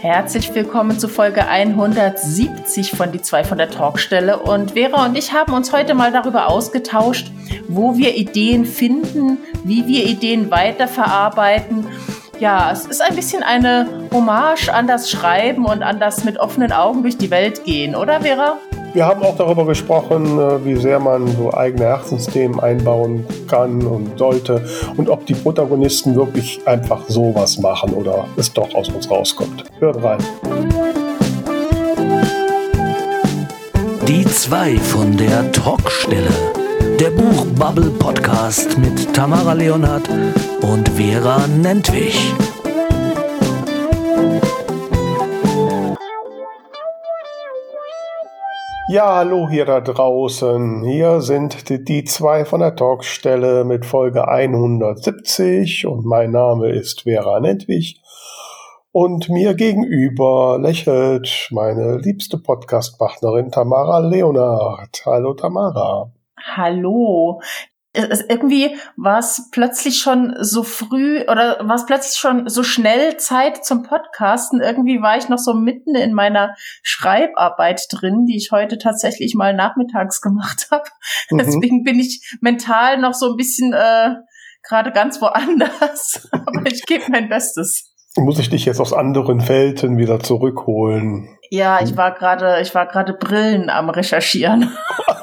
[0.00, 4.38] Herzlich willkommen zu Folge 170 von Die zwei von der Talkstelle.
[4.38, 7.32] Und Vera und ich haben uns heute mal darüber ausgetauscht,
[7.66, 11.84] wo wir Ideen finden, wie wir Ideen weiterverarbeiten.
[12.38, 16.70] Ja, es ist ein bisschen eine Hommage an das Schreiben und an das mit offenen
[16.70, 18.58] Augen durch die Welt gehen, oder Vera?
[18.98, 24.18] Wir haben auch darüber gesprochen, äh, wie sehr man so eigene Herzensthemen einbauen kann und
[24.18, 24.64] sollte
[24.96, 29.62] und ob die Protagonisten wirklich einfach sowas machen oder es doch aus uns rauskommt.
[29.78, 30.18] Hört rein.
[34.08, 36.32] Die zwei von der Talkstelle.
[36.98, 40.10] Der Buchbubble Podcast mit Tamara Leonhardt
[40.60, 42.34] und Vera Nentwich.
[48.90, 50.82] Ja, hallo hier da draußen.
[50.82, 57.02] Hier sind die, die zwei von der Talkstelle mit Folge 170 und mein Name ist
[57.02, 58.00] Vera Nentwich.
[58.90, 65.02] Und mir gegenüber lächelt meine liebste Podcastpartnerin Tamara Leonard.
[65.04, 66.10] Hallo Tamara.
[66.56, 67.42] Hallo
[67.92, 73.16] es, irgendwie war es plötzlich schon so früh oder war es plötzlich schon so schnell
[73.16, 74.60] Zeit zum Podcasten.
[74.60, 79.54] Irgendwie war ich noch so mitten in meiner Schreibarbeit drin, die ich heute tatsächlich mal
[79.54, 80.84] nachmittags gemacht habe.
[81.30, 81.38] Mhm.
[81.38, 84.16] Deswegen bin ich mental noch so ein bisschen äh,
[84.62, 86.28] gerade ganz woanders.
[86.32, 87.94] Aber ich gebe mein Bestes.
[88.16, 91.38] Muss ich dich jetzt aus anderen Welten wieder zurückholen?
[91.50, 94.70] Ja, ich war gerade, ich war gerade Brillen am Recherchieren.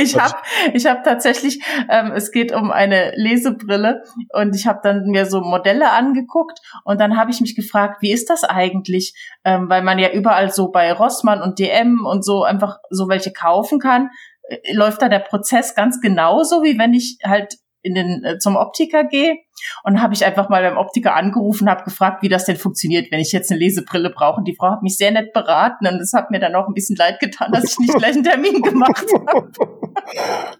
[0.02, 0.34] ich habe
[0.72, 5.40] ich hab tatsächlich, ähm, es geht um eine Lesebrille und ich habe dann mir so
[5.40, 9.14] Modelle angeguckt und dann habe ich mich gefragt, wie ist das eigentlich?
[9.44, 13.32] Ähm, weil man ja überall so bei Rossmann und DM und so einfach so welche
[13.32, 14.10] kaufen kann.
[14.42, 18.56] Äh, läuft da der Prozess ganz genauso, wie wenn ich halt in den äh, zum
[18.56, 19.36] Optiker gehe
[19.84, 23.20] und habe ich einfach mal beim Optiker angerufen, habe gefragt, wie das denn funktioniert, wenn
[23.20, 24.38] ich jetzt eine Lesebrille brauche.
[24.38, 26.74] Und die Frau hat mich sehr nett beraten und es hat mir dann auch ein
[26.74, 29.50] bisschen leid getan, dass ich nicht gleich einen Termin gemacht habe.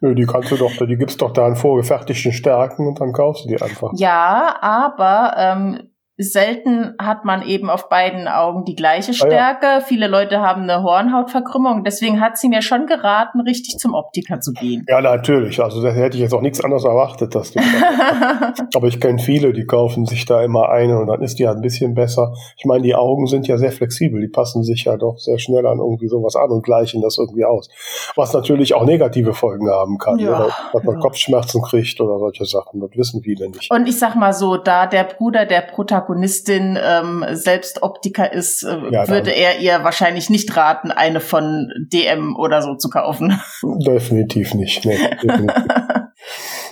[0.01, 3.45] Nö, die kannst du doch, die gibt's doch da in vorgefertigten Stärken und dann kaufst
[3.45, 3.93] du die einfach.
[3.95, 5.90] Ja, aber ähm,
[6.23, 9.67] Selten hat man eben auf beiden Augen die gleiche Stärke.
[9.67, 9.81] Ah, ja.
[9.81, 11.83] Viele Leute haben eine Hornhautverkrümmung.
[11.83, 14.85] Deswegen hat sie mir schon geraten, richtig zum Optiker zu gehen.
[14.87, 15.63] Ja, natürlich.
[15.63, 17.35] Also da hätte ich jetzt auch nichts anderes erwartet.
[17.35, 17.61] Dass du
[18.75, 21.57] Aber ich kenne viele, die kaufen sich da immer eine und dann ist die halt
[21.57, 22.35] ein bisschen besser.
[22.59, 24.21] Ich meine, die Augen sind ja sehr flexibel.
[24.21, 27.47] Die passen sich ja doch sehr schnell an irgendwie sowas an und gleichen das irgendwie
[27.47, 27.71] aus.
[28.15, 30.19] Was natürlich auch negative Folgen haben kann.
[30.19, 31.01] Ja, oder dass man ja.
[31.01, 32.81] Kopfschmerzen kriegt oder solche Sachen.
[32.81, 33.71] Das wissen viele nicht.
[33.71, 38.65] Und ich sag mal so, da der Bruder der Protagonist Protagonistin ähm, selbst Optiker ist,
[38.65, 43.41] äh, ja, würde er ihr wahrscheinlich nicht raten, eine von DM oder so zu kaufen.
[43.87, 44.85] Definitiv nicht.
[44.85, 45.65] Nee, definitiv.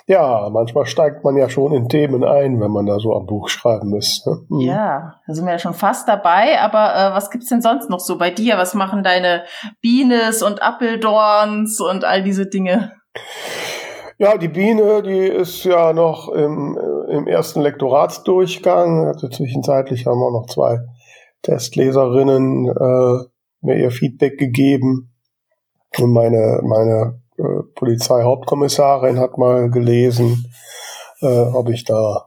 [0.09, 3.48] ja, manchmal steigt man ja schon in Themen ein, wenn man da so am Buch
[3.48, 4.27] schreiben ist.
[4.27, 4.38] Ne?
[4.48, 4.60] Mhm.
[4.60, 6.60] Ja, da sind wir ja schon fast dabei.
[6.60, 8.59] Aber äh, was gibt's denn sonst noch so bei dir?
[8.59, 9.44] Was machen deine
[9.81, 12.93] Bienes und Appeldorns und all diese Dinge?
[14.21, 19.06] Ja, die Biene, die ist ja noch im, äh, im ersten Lektoratsdurchgang.
[19.06, 20.81] Also zwischenzeitlich haben auch noch zwei
[21.43, 23.25] Testleserinnen äh,
[23.61, 25.15] mir ihr Feedback gegeben.
[25.99, 30.51] Und meine, meine äh, Polizeihauptkommissarin hat mal gelesen,
[31.21, 32.27] äh, ob ich da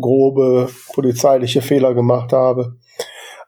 [0.00, 2.76] grobe polizeiliche Fehler gemacht habe.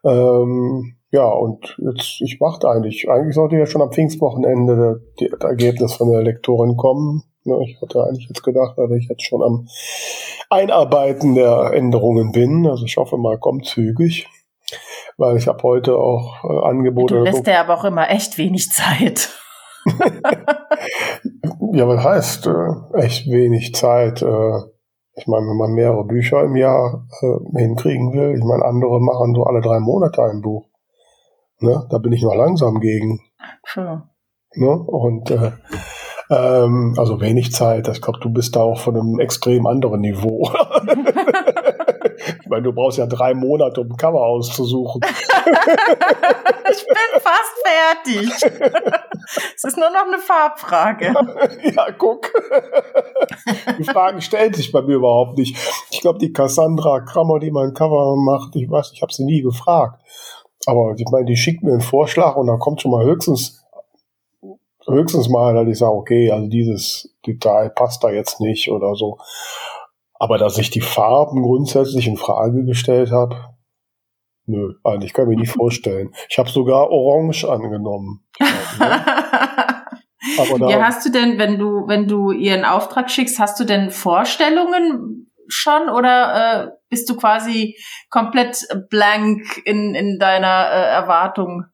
[0.03, 5.95] Ähm, ja, und jetzt, ich warte eigentlich, eigentlich sollte ja schon am Pfingstwochenende das Ergebnis
[5.95, 7.23] von der Lektorin kommen.
[7.45, 9.67] Ne, ich hatte eigentlich jetzt gedacht, dass ich jetzt schon am
[10.49, 12.67] Einarbeiten der Änderungen bin.
[12.67, 14.27] Also ich hoffe mal, kommt zügig,
[15.17, 17.15] weil ich habe heute auch äh, Angebote.
[17.15, 19.29] Du lässt dir aber auch immer echt wenig Zeit.
[21.73, 24.21] ja, was heißt äh, echt wenig Zeit?
[24.21, 24.59] Äh,
[25.15, 29.33] ich meine, wenn man mehrere Bücher im Jahr äh, hinkriegen will, ich meine, andere machen
[29.33, 30.68] so alle drei Monate ein Buch.
[31.59, 31.87] Ne?
[31.89, 33.19] Da bin ich noch langsam gegen.
[33.65, 34.09] Sure.
[34.55, 34.69] Ne?
[34.69, 35.51] Und äh,
[36.29, 37.87] ähm, also wenig Zeit.
[37.87, 40.43] Ich glaube, du bist da auch von einem extrem anderen Niveau.
[42.17, 45.01] ich meine, du brauchst ja drei Monate, um ein Cover auszusuchen.
[45.05, 48.31] ich bin fast fertig.
[49.55, 51.13] Es ist nur noch eine Farbfrage.
[51.75, 52.31] ja, guck.
[53.77, 55.57] Die Fragen stellen sich bei mir überhaupt nicht.
[55.91, 59.41] Ich glaube, die Cassandra Krammer, die mein Cover macht, ich weiß, ich habe sie nie
[59.41, 59.99] gefragt.
[60.65, 63.59] Aber ich meine, die schickt mir einen Vorschlag und da kommt schon mal höchstens
[64.89, 69.19] höchstens mal, dass ich sage, okay, also dieses Detail passt da jetzt nicht oder so.
[70.15, 73.37] Aber dass ich die Farben grundsätzlich in Frage gestellt habe,
[74.45, 76.13] nö, eigentlich kann ich mir nicht vorstellen.
[76.29, 78.25] Ich habe sogar Orange angenommen.
[80.37, 83.89] Aber ja, hast du denn, wenn du, wenn du ihren Auftrag schickst, hast du denn
[83.89, 87.77] Vorstellungen schon oder bist du quasi
[88.09, 91.65] komplett blank in, in deiner äh, Erwartung?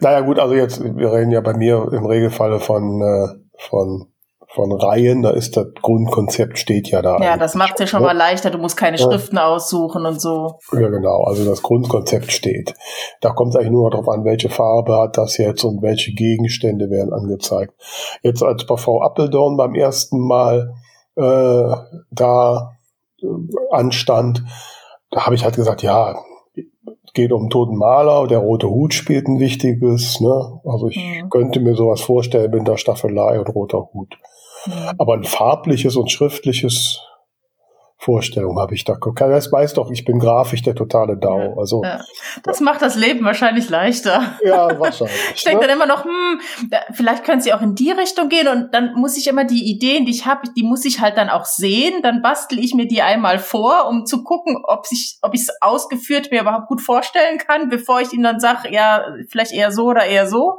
[0.00, 4.10] Naja gut, also jetzt, wir reden ja bei mir im Regelfall von, äh, von
[4.52, 7.18] von Reihen, da ist das Grundkonzept steht ja da.
[7.18, 8.08] Ja, das macht ja schon ne?
[8.08, 9.04] mal leichter, du musst keine ja.
[9.04, 10.58] Schriften aussuchen und so.
[10.72, 12.74] Ja, genau, also das Grundkonzept steht.
[13.20, 16.90] Da kommt es eigentlich nur darauf an, welche Farbe hat das jetzt und welche Gegenstände
[16.90, 17.74] werden angezeigt.
[18.22, 20.74] Jetzt als bei V Appledorn beim ersten Mal
[21.14, 21.74] äh,
[22.10, 22.72] da
[23.70, 24.44] anstand,
[25.10, 26.16] da habe ich halt gesagt, ja,
[27.14, 30.60] geht um toten Maler, der rote Hut spielt ein wichtiges, ne?
[30.64, 31.28] Also ich mhm.
[31.30, 34.16] könnte mir sowas vorstellen mit der Staffelei und roter Hut.
[34.66, 34.72] Mhm.
[34.98, 37.00] Aber ein farbliches und schriftliches
[38.10, 38.98] Vorstellung habe ich da.
[39.20, 41.16] Das weiß doch, ich bin grafisch der totale.
[41.22, 42.00] Ja, also ja.
[42.42, 44.34] das macht das Leben wahrscheinlich leichter.
[44.44, 45.16] Ja, wahrscheinlich.
[45.36, 45.68] ich denke ne?
[45.68, 46.40] dann immer noch, hm,
[46.92, 50.06] vielleicht können sie auch in die Richtung gehen und dann muss ich immer die Ideen,
[50.06, 52.02] die ich habe, die muss ich halt dann auch sehen.
[52.02, 55.50] Dann bastel ich mir die einmal vor, um zu gucken, ob ich, ob ich es
[55.60, 59.84] ausgeführt mir überhaupt gut vorstellen kann, bevor ich ihnen dann sage, ja, vielleicht eher so
[59.84, 60.58] oder eher so.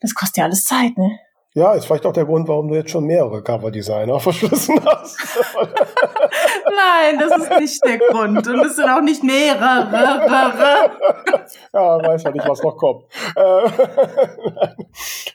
[0.00, 1.18] Das kostet ja alles Zeit, ne?
[1.58, 5.18] Ja, ist vielleicht auch der Grund, warum du jetzt schon mehrere Coverdesigner verschlissen hast.
[5.56, 8.46] Nein, das ist nicht der Grund.
[8.46, 9.90] Und es sind auch nicht mehrere.
[11.72, 13.06] ja, weiß ja nicht, was noch kommt.
[13.34, 13.68] Äh,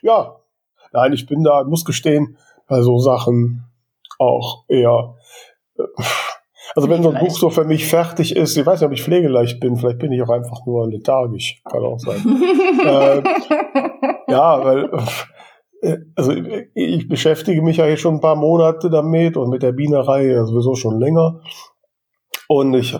[0.00, 0.36] ja,
[0.92, 2.38] nein, ich bin da, muss gestehen,
[2.68, 3.66] bei so Sachen
[4.18, 5.16] auch eher.
[5.78, 5.82] Äh,
[6.74, 9.02] also wenn so ein Buch so für mich fertig ist, ich weiß nicht, ob ich
[9.02, 12.22] pflegeleicht bin, vielleicht bin ich auch einfach nur lethargisch, kann auch sein.
[12.82, 13.22] äh,
[14.32, 15.02] ja, weil äh,
[16.14, 16.32] also
[16.74, 20.74] ich beschäftige mich ja jetzt schon ein paar Monate damit und mit der Bienerei sowieso
[20.74, 21.40] schon länger.
[22.48, 22.96] Und ich,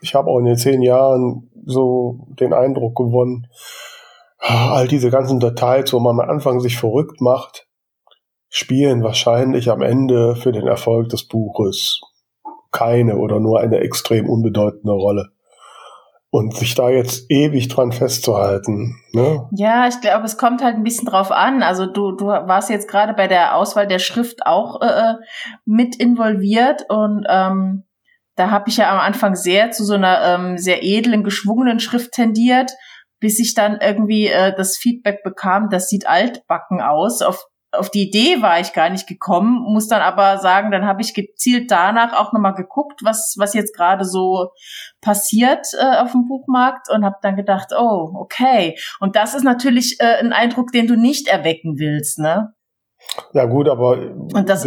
[0.00, 3.46] ich habe auch in den zehn Jahren so den Eindruck gewonnen,
[4.38, 7.66] all diese ganzen Details, wo man am Anfang sich verrückt macht,
[8.48, 12.00] spielen wahrscheinlich am Ende für den Erfolg des Buches
[12.70, 15.30] keine oder nur eine extrem unbedeutende Rolle
[16.30, 18.96] und sich da jetzt ewig dran festzuhalten.
[19.12, 19.48] Ne?
[19.52, 21.62] Ja, ich glaube, es kommt halt ein bisschen drauf an.
[21.62, 25.14] Also du, du warst jetzt gerade bei der Auswahl der Schrift auch äh,
[25.64, 27.84] mit involviert und ähm,
[28.36, 32.12] da habe ich ja am Anfang sehr zu so einer ähm, sehr edlen, geschwungenen Schrift
[32.12, 32.72] tendiert,
[33.18, 37.20] bis ich dann irgendwie äh, das Feedback bekam, das sieht altbacken aus.
[37.22, 37.46] Auf
[37.78, 41.14] auf die Idee war ich gar nicht gekommen, muss dann aber sagen, dann habe ich
[41.14, 44.50] gezielt danach auch nochmal geguckt, was, was jetzt gerade so
[45.00, 48.78] passiert äh, auf dem Buchmarkt und habe dann gedacht, oh, okay.
[49.00, 52.52] Und das ist natürlich äh, ein Eindruck, den du nicht erwecken willst, ne?
[53.32, 53.98] Ja gut, aber
[54.46, 54.66] das,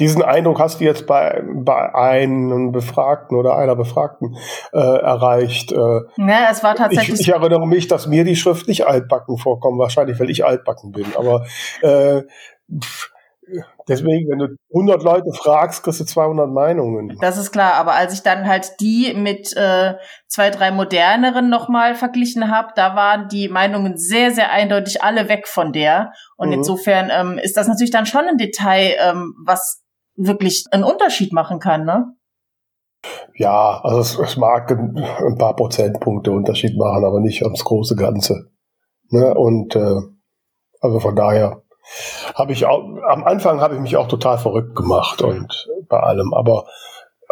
[0.00, 4.36] diesen Eindruck hast du jetzt bei, bei einem Befragten oder einer Befragten
[4.72, 5.72] äh, erreicht.
[5.72, 7.20] Äh, ja, es war tatsächlich.
[7.20, 10.92] Ich, ich, erinnere mich, dass mir die Schrift nicht altbacken vorkommt, wahrscheinlich, weil ich altbacken
[10.92, 11.06] bin.
[11.16, 11.44] Aber
[11.82, 12.22] äh,
[12.82, 13.13] pff,
[13.88, 17.16] Deswegen, wenn du 100 Leute fragst, kriegst du 200 Meinungen.
[17.20, 19.94] Das ist klar, aber als ich dann halt die mit äh,
[20.26, 25.46] zwei, drei moderneren nochmal verglichen habe, da waren die Meinungen sehr, sehr eindeutig alle weg
[25.46, 26.12] von der.
[26.36, 26.54] Und mhm.
[26.54, 29.82] insofern ähm, ist das natürlich dann schon ein Detail, ähm, was
[30.16, 32.14] wirklich einen Unterschied machen kann, ne?
[33.36, 37.96] Ja, also es, es mag ein, ein, paar Prozentpunkte Unterschied machen, aber nicht ums große
[37.96, 38.50] Ganze.
[39.10, 39.34] Ne?
[39.34, 40.00] Und äh,
[40.80, 41.62] also von daher
[42.34, 46.34] habe ich auch, am Anfang habe ich mich auch total verrückt gemacht und bei allem,
[46.34, 46.66] aber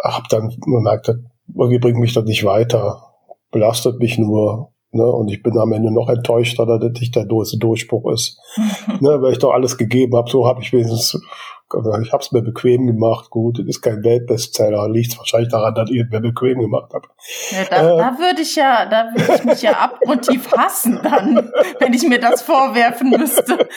[0.03, 1.11] habe dann gemerkt,
[1.55, 3.13] irgendwie bringt mich das nicht weiter,
[3.51, 7.25] belastet mich nur, ne, und ich bin am Ende noch enttäuschter, dass das nicht der
[7.25, 8.39] große Durchbruch ist,
[8.99, 11.19] ne, weil ich doch alles gegeben habe, so habe ich wenigstens
[12.01, 13.29] ich habe es mir bequem gemacht.
[13.29, 14.89] Gut, es ist kein Weltbestseller.
[14.89, 17.07] Liegt wahrscheinlich daran, dass ich es mir bequem gemacht habe.
[17.51, 21.51] Ja, da, äh, da würde ich ja, da würde ich mich ja abgrundtief hassen dann,
[21.79, 23.67] wenn ich mir das vorwerfen müsste.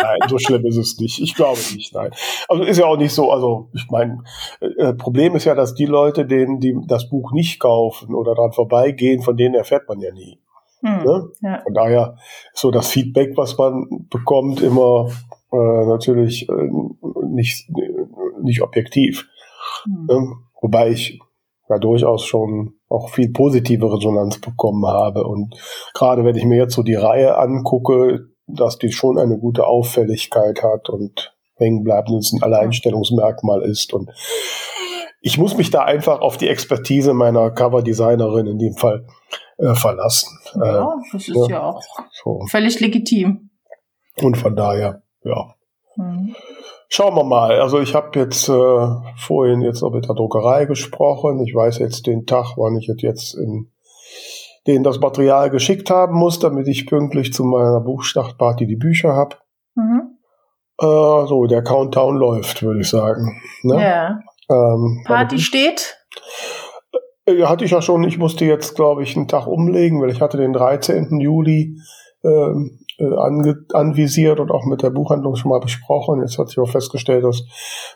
[0.00, 1.20] nein, so schlimm ist es nicht.
[1.20, 2.10] Ich glaube nicht, nein.
[2.48, 3.30] Also ist ja auch nicht so.
[3.30, 4.22] Also ich meine,
[4.60, 8.52] äh, Problem ist ja, dass die Leute, denen die das Buch nicht kaufen oder dran
[8.52, 10.38] vorbeigehen, von denen erfährt man ja nie.
[10.84, 11.30] Hm, ne?
[11.40, 11.60] ja.
[11.62, 12.16] Von daher
[12.52, 15.08] ist so das Feedback, was man bekommt, immer
[15.54, 16.68] äh, natürlich äh,
[17.28, 17.70] nicht,
[18.42, 19.26] nicht objektiv.
[19.86, 20.08] Mhm.
[20.10, 21.20] Ähm, wobei ich
[21.68, 25.24] ja durchaus schon auch viel positive Resonanz bekommen habe.
[25.24, 25.54] Und
[25.94, 30.62] gerade wenn ich mir jetzt so die Reihe angucke, dass die schon eine gute Auffälligkeit
[30.62, 33.94] hat und hängen bleibt und es ein Alleinstellungsmerkmal ist.
[33.94, 34.10] Und
[35.20, 39.06] ich muss mich da einfach auf die Expertise meiner Coverdesignerin in dem Fall
[39.58, 40.38] äh, verlassen.
[40.54, 42.40] Ja, äh, das ist ja, ja auch so.
[42.50, 43.50] völlig legitim.
[44.20, 45.54] Und von daher, ja.
[45.96, 46.34] Mhm.
[46.88, 47.60] Schauen wir mal.
[47.60, 51.40] Also ich habe jetzt äh, vorhin jetzt auch mit der Druckerei gesprochen.
[51.44, 53.70] Ich weiß jetzt den Tag, wann ich jetzt in
[54.66, 59.36] den das Material geschickt haben muss, damit ich pünktlich zu meiner Buchstartparty die Bücher habe.
[59.74, 60.18] Mhm.
[60.80, 63.40] Äh, so, der Countdown läuft, würde ich sagen.
[63.62, 63.82] Ne?
[63.82, 64.20] Ja.
[64.50, 65.96] Ähm, Party steht?
[67.26, 68.04] Ja, hatte ich ja schon.
[68.04, 71.20] Ich musste jetzt, glaube ich, einen Tag umlegen, weil ich hatte den 13.
[71.20, 71.78] Juli
[72.22, 76.20] ähm, äh, ange anvisiert und auch mit der Buchhandlung schon mal besprochen.
[76.20, 77.42] Jetzt hat sich auch festgestellt, dass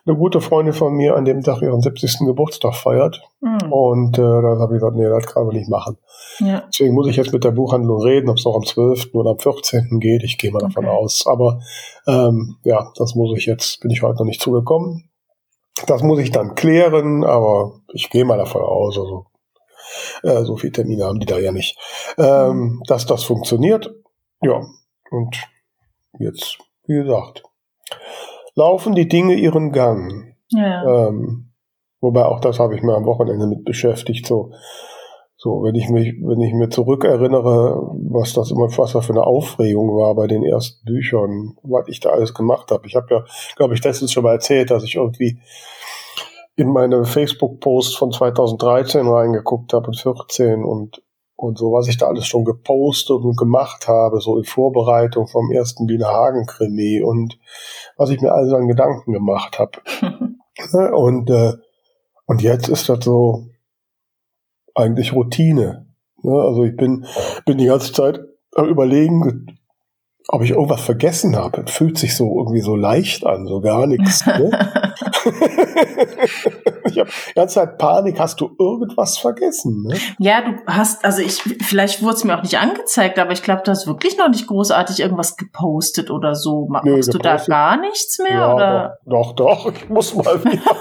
[0.05, 2.27] eine gute Freundin von mir an dem Tag ihren 70.
[2.27, 3.23] Geburtstag feiert.
[3.41, 3.73] Mhm.
[3.73, 5.99] Und äh, da habe ich gesagt, nee, das kann man nicht machen.
[6.41, 6.65] Ja.
[6.67, 9.15] Deswegen muss ich jetzt mit der Buchhandlung reden, ob es auch am 12.
[9.15, 10.01] oder am 14.
[10.01, 10.25] geht.
[10.25, 10.97] Ich gehe mal davon okay.
[10.97, 11.27] aus.
[11.27, 11.61] Aber
[12.07, 15.09] ähm, ja, das muss ich jetzt, bin ich heute noch nicht zugekommen.
[15.87, 18.99] Das muss ich dann klären, aber ich gehe mal davon aus.
[18.99, 19.27] Also
[20.23, 21.79] äh, so viele Termine haben die da ja nicht.
[22.19, 22.83] Ähm, mhm.
[22.87, 23.95] dass das funktioniert.
[24.43, 24.63] Ja,
[25.11, 25.37] und
[26.19, 27.43] jetzt, wie gesagt,
[28.55, 30.35] laufen die Dinge ihren Gang.
[30.49, 31.09] Ja.
[31.09, 31.53] Ähm,
[32.01, 34.27] wobei auch das habe ich mir am Wochenende mit beschäftigt.
[34.27, 34.53] So,
[35.37, 39.25] so wenn ich mich, wenn ich mir zurückerinnere, was das immer was da für eine
[39.25, 42.87] Aufregung war bei den ersten Büchern, was ich da alles gemacht habe.
[42.87, 43.25] Ich habe ja,
[43.57, 45.41] glaube ich, das ist schon mal erzählt, dass ich irgendwie
[46.57, 51.01] in meine Facebook-Post von 2013 reingeguckt habe und 14 und
[51.39, 55.53] und so, was ich da alles schon gepostet und gemacht habe, so in Vorbereitung vom
[55.53, 57.39] ersten Wiener Hagen-Krimi und
[57.97, 59.79] was ich mir also an Gedanken gemacht habe.
[60.97, 61.53] und, äh,
[62.27, 63.47] und jetzt ist das so
[64.75, 65.87] eigentlich Routine.
[66.25, 66.33] Ne?
[66.33, 67.07] Also ich bin,
[67.47, 68.19] bin die ganze Zeit
[68.57, 69.61] überlegen,
[70.27, 71.63] ob ich irgendwas vergessen habe.
[71.65, 74.27] Es fühlt sich so irgendwie so leicht an, so gar nichts.
[74.27, 74.51] Ne?
[76.89, 78.19] ich habe die ganze Zeit Panik.
[78.19, 79.85] Hast du irgendwas vergessen?
[79.85, 79.97] Ne?
[80.19, 83.63] Ja, du hast, also ich, vielleicht wurde es mir auch nicht angezeigt, aber ich glaube,
[83.65, 86.67] du hast wirklich noch nicht großartig irgendwas gepostet oder so.
[86.69, 88.33] Machst nee, du da gar nichts mehr?
[88.33, 88.99] Ja, oder?
[89.07, 90.77] Doch, doch, doch, ich muss mal wieder.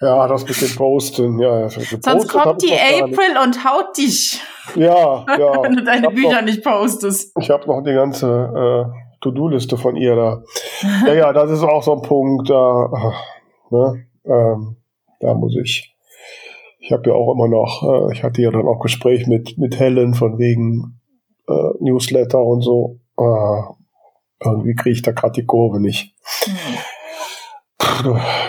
[0.00, 1.68] Ja, das mit dem Posten, ja.
[1.68, 4.40] Sonst kommt die April und haut dich.
[4.74, 5.62] Ja, ja.
[5.62, 7.32] Wenn du deine Bücher noch, nicht postest.
[7.40, 10.42] Ich habe noch die ganze äh, To-Do-Liste von ihr da.
[11.06, 12.90] ja, ja, das ist auch so ein Punkt, da,
[13.70, 14.76] ne, ähm,
[15.20, 15.94] da muss ich.
[16.78, 19.78] Ich habe ja auch immer noch, äh, ich hatte ja dann auch Gespräch mit, mit
[19.78, 21.00] Helen von wegen
[21.48, 23.00] äh, Newsletter und so.
[23.18, 23.62] Äh,
[24.44, 26.14] irgendwie kriege ich da gerade die Kurve nicht.
[26.44, 26.54] Hm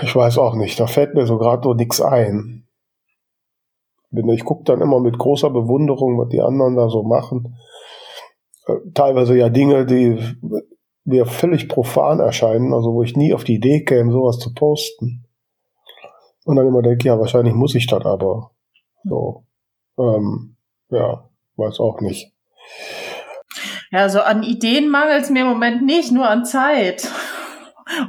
[0.03, 2.67] ich weiß auch nicht, da fällt mir so gerade so nichts ein.
[4.11, 7.57] Ich gucke dann immer mit großer Bewunderung, was die anderen da so machen.
[8.65, 10.17] Äh, teilweise ja Dinge, die
[11.03, 15.26] mir völlig profan erscheinen, also wo ich nie auf die Idee käme, sowas zu posten.
[16.47, 18.51] Und dann immer denke, ja, wahrscheinlich muss ich das aber.
[19.03, 19.43] So.
[19.99, 20.55] Ähm,
[20.89, 22.31] ja, weiß auch nicht.
[23.91, 27.11] Ja, so an Ideen mangelt es mir im Moment nicht, nur an Zeit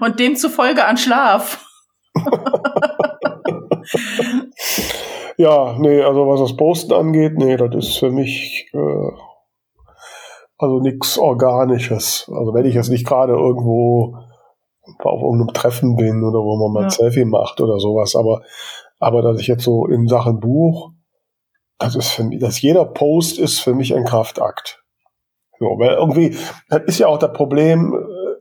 [0.01, 1.67] und demzufolge an Schlaf.
[5.37, 9.11] ja, nee, also was das Posten angeht, nee, das ist für mich äh,
[10.59, 12.31] also nichts Organisches.
[12.33, 14.17] Also wenn ich jetzt nicht gerade irgendwo
[14.99, 18.43] auf irgendeinem Treffen bin oder wo man mal ein Selfie macht oder sowas, aber
[19.01, 20.93] aber dass ich jetzt so in Sachen Buch,
[21.79, 24.83] das ist für mich, dass jeder Post ist für mich ein Kraftakt.
[25.61, 26.37] So, weil irgendwie,
[26.69, 27.95] das ist ja auch das Problem,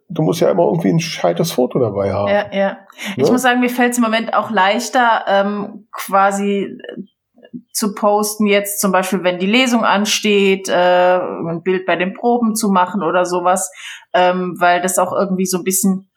[0.09, 2.29] du musst ja immer irgendwie ein scheites Foto dabei haben.
[2.29, 2.77] Ja, ja.
[3.15, 3.31] Ich ja?
[3.31, 6.77] muss sagen, mir fällt es im Moment auch leichter, ähm, quasi
[7.71, 12.55] zu posten jetzt zum Beispiel, wenn die Lesung ansteht, äh, ein Bild bei den Proben
[12.55, 13.71] zu machen oder sowas,
[14.13, 16.09] ähm, weil das auch irgendwie so ein bisschen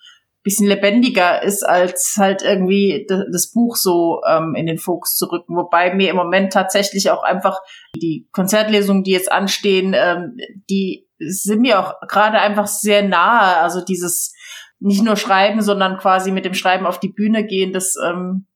[0.43, 5.57] bisschen lebendiger ist, als halt irgendwie das Buch so ähm, in den Fokus zu rücken.
[5.57, 7.59] Wobei mir im Moment tatsächlich auch einfach
[7.95, 10.37] die Konzertlesungen, die jetzt anstehen, ähm,
[10.71, 13.59] die sind mir auch gerade einfach sehr nahe.
[13.59, 14.35] Also dieses
[14.79, 18.47] nicht nur Schreiben, sondern quasi mit dem Schreiben auf die Bühne gehen, das ähm,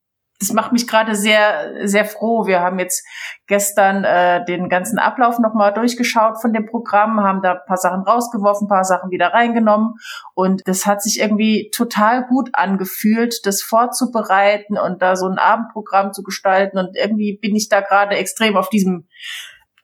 [0.40, 2.46] das macht mich gerade sehr, sehr froh.
[2.46, 3.06] Wir haben jetzt
[3.46, 8.02] gestern äh, den ganzen Ablauf nochmal durchgeschaut von dem Programm, haben da ein paar Sachen
[8.02, 9.94] rausgeworfen, ein paar Sachen wieder reingenommen.
[10.34, 16.12] Und das hat sich irgendwie total gut angefühlt, das vorzubereiten und da so ein Abendprogramm
[16.12, 16.78] zu gestalten.
[16.78, 19.06] Und irgendwie bin ich da gerade extrem auf diesem,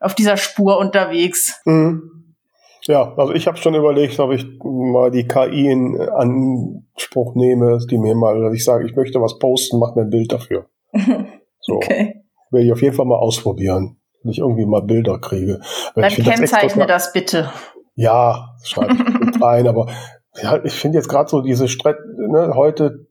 [0.01, 1.61] auf dieser Spur unterwegs.
[1.65, 2.20] Mhm.
[2.85, 7.99] Ja, also ich habe schon überlegt, ob ich mal die KI in Anspruch nehme, die
[7.99, 10.67] mir mal, dass ich sage, ich möchte was posten, mach mir ein Bild dafür.
[11.63, 11.75] So.
[11.75, 12.25] Okay.
[12.51, 15.61] Will ich auf jeden Fall mal ausprobieren, wenn ich irgendwie mal Bilder kriege.
[15.95, 17.51] Weil Dann kennzeichne das, das, bitte.
[17.97, 19.87] Ja, schreibe ich rein, aber
[20.43, 23.07] ja, ich finde jetzt gerade so diese Streit, ne, heute,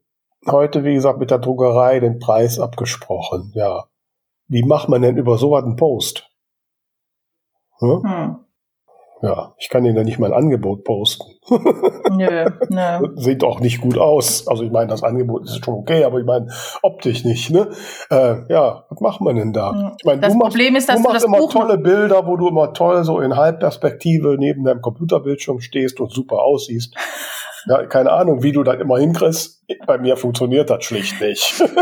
[0.50, 3.84] heute, wie gesagt, mit der Druckerei den Preis abgesprochen, ja.
[4.48, 6.28] Wie macht man denn über sowas einen Post?
[7.78, 8.02] Hm?
[8.04, 8.36] Hm.
[9.22, 11.24] Ja, ich kann Ihnen da nicht mal ein Angebot posten.
[12.10, 13.08] Nö, nö.
[13.16, 14.48] Sieht auch nicht gut aus.
[14.48, 16.48] Also ich meine, das Angebot ist schon okay, aber ich meine,
[16.82, 17.68] optisch nicht, ne?
[18.10, 19.94] Äh, ja, was macht man denn da?
[19.98, 22.26] Ich meine, das du machst, Problem ist, dass du, machst das immer Buch tolle Bilder,
[22.26, 26.94] wo du immer toll so in Halbperspektive neben deinem Computerbildschirm stehst und super aussiehst.
[27.66, 29.62] Ja, keine Ahnung, wie du das immer hinkriegst.
[29.86, 31.62] Bei mir funktioniert das schlicht nicht.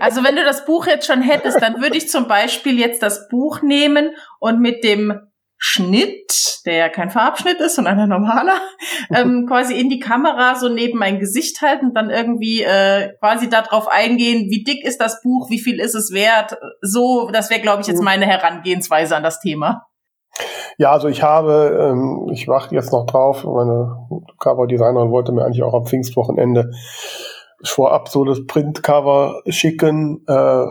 [0.00, 3.28] Also wenn du das Buch jetzt schon hättest, dann würde ich zum Beispiel jetzt das
[3.28, 5.20] Buch nehmen und mit dem
[5.64, 8.58] Schnitt, der ja kein Farbschnitt ist, sondern ein normaler,
[9.14, 13.48] ähm, quasi in die Kamera so neben mein Gesicht halten und dann irgendwie äh, quasi
[13.48, 16.58] darauf eingehen, wie dick ist das Buch, wie viel ist es wert.
[16.80, 18.06] So, das wäre, glaube ich, jetzt mhm.
[18.06, 19.86] meine Herangehensweise an das Thema.
[20.78, 24.08] Ja, also ich habe, ähm, ich warte jetzt noch drauf, meine
[24.40, 26.72] Cover-Designerin wollte mir eigentlich auch am Pfingstwochenende
[27.62, 30.24] vorab so das Printcover schicken.
[30.26, 30.66] Äh,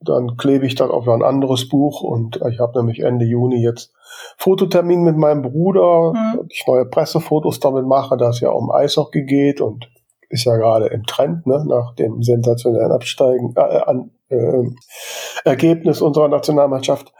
[0.00, 3.92] dann klebe ich das auf ein anderes Buch und ich habe nämlich Ende Juni jetzt
[4.36, 6.46] Fototermin mit meinem Bruder, mhm.
[6.48, 9.90] ich neue Pressefotos damit mache, da es ja um Eishockey geht und
[10.28, 14.70] ist ja gerade im Trend, ne, nach dem sensationellen Absteigen, äh, an, äh,
[15.44, 17.12] Ergebnis unserer Nationalmannschaft,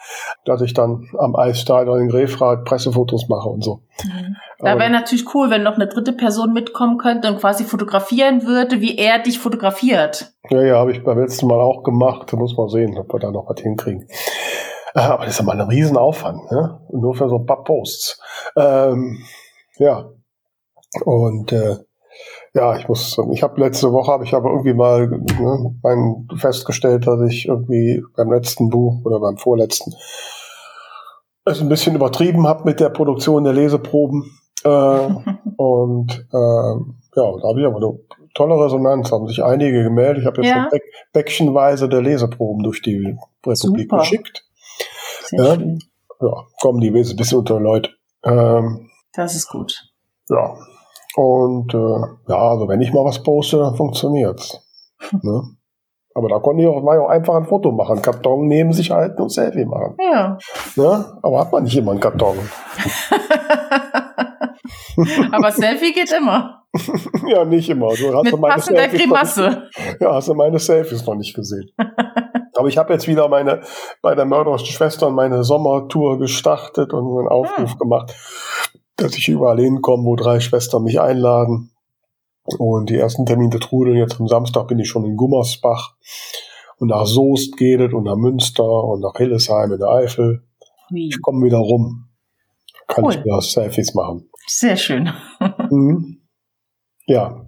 [0.45, 3.83] dass ich dann am Eisstadion in Grefrath Pressefotos mache und so.
[4.05, 4.37] Mhm.
[4.59, 8.81] Da wäre natürlich cool, wenn noch eine dritte Person mitkommen könnte und quasi fotografieren würde,
[8.81, 10.33] wie er dich fotografiert.
[10.51, 12.33] Ja, ja, habe ich beim letzten Mal auch gemacht.
[12.33, 14.09] Da muss man sehen, ob wir da noch was hinkriegen.
[14.95, 16.81] Äh, aber das ist ja mal ein Riesenaufwand, ne?
[16.91, 18.21] Nur für so ein paar Posts.
[18.57, 19.23] Ähm,
[19.79, 20.11] ja.
[21.05, 21.77] Und äh,
[22.55, 27.07] ja, ich muss, ich habe letzte Woche habe ich aber irgendwie mal ne, mein, festgestellt,
[27.07, 29.95] dass ich irgendwie beim letzten Buch oder beim vorletzten
[31.51, 34.39] es ein bisschen übertrieben habe mit der Produktion der Leseproben.
[34.65, 34.69] Äh,
[35.57, 37.99] und äh, ja, da habe ich aber eine
[38.35, 40.23] tolle Resonanz, haben sich einige gemeldet.
[40.23, 40.69] Ich habe jetzt ja.
[40.71, 40.79] so
[41.13, 42.97] Bäckchenweise der Leseproben durch die
[43.47, 43.99] Republik Super.
[43.99, 44.45] geschickt.
[45.33, 47.91] Ja, ja, kommen die ein bisschen unter Leute.
[48.25, 49.91] Ähm, das ist gut.
[50.29, 50.57] Ja,
[51.19, 51.99] und äh,
[52.29, 54.65] ja, also wenn ich mal was poste, dann funktioniert's.
[55.11, 55.43] ne?
[56.15, 59.21] Aber da konnte ich auch, mal auch einfach ein Foto machen, Karton neben sich halten
[59.21, 59.97] und Selfie machen.
[59.99, 60.39] Ja.
[60.77, 61.19] Ne?
[61.21, 62.37] Aber hat man nicht immer einen Karton.
[65.33, 66.63] Aber Selfie geht immer.
[67.27, 67.89] ja, nicht immer.
[67.97, 69.65] Du hast Mit meine passender Selfies Grimasse.
[69.77, 71.69] Nicht, ja, hast du meine Selfies noch nicht gesehen.
[72.55, 73.63] Aber ich habe jetzt wieder meine
[74.03, 77.79] bei der mörderischen Schwester meine Sommertour gestartet und einen Aufruf hm.
[77.79, 78.15] gemacht
[78.99, 81.71] dass ich überall hinkomme, wo drei Schwestern mich einladen.
[82.59, 83.97] Und die ersten Termine trudeln.
[83.97, 85.95] Jetzt am Samstag bin ich schon in Gummersbach.
[86.79, 90.45] Und nach Soest geht es und nach Münster und nach Hillesheim in der Eifel.
[90.91, 91.09] Wie?
[91.09, 92.09] Ich komme wieder rum.
[92.87, 93.15] Kann cool.
[93.15, 94.29] ich mir Selfies machen.
[94.47, 95.11] Sehr schön.
[95.71, 96.23] mhm.
[97.07, 97.45] Ja.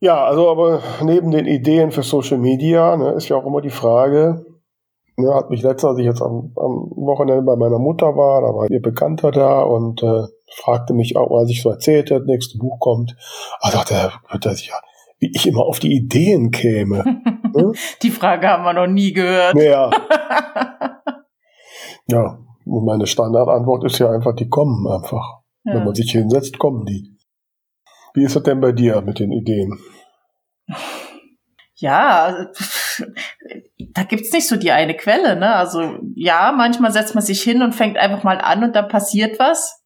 [0.00, 3.70] Ja, also aber neben den Ideen für Social Media ne, ist ja auch immer die
[3.70, 4.46] Frage,
[5.20, 8.54] Ne, hat mich letztens, als ich jetzt am, am, Wochenende bei meiner Mutter war, da
[8.54, 12.56] war ihr Bekannter da und äh, fragte mich auch, als ich so erzählte, das nächste
[12.56, 13.16] Buch kommt,
[13.60, 14.74] da dachte er, wird das ja,
[15.18, 17.02] wie ich immer auf die Ideen käme.
[17.52, 17.72] ne?
[18.02, 19.56] Die Frage haben wir noch nie gehört.
[19.56, 19.90] Ja.
[22.06, 25.40] ja, und meine Standardantwort ist ja einfach, die kommen einfach.
[25.64, 25.74] Ja.
[25.74, 27.18] Wenn man sich hinsetzt, kommen die.
[28.14, 29.80] Wie ist das denn bei dir mit den Ideen?
[31.74, 32.46] Ja,
[33.94, 35.54] da gibt's nicht so die eine Quelle, ne?
[35.54, 39.38] Also ja, manchmal setzt man sich hin und fängt einfach mal an und dann passiert
[39.38, 39.82] was.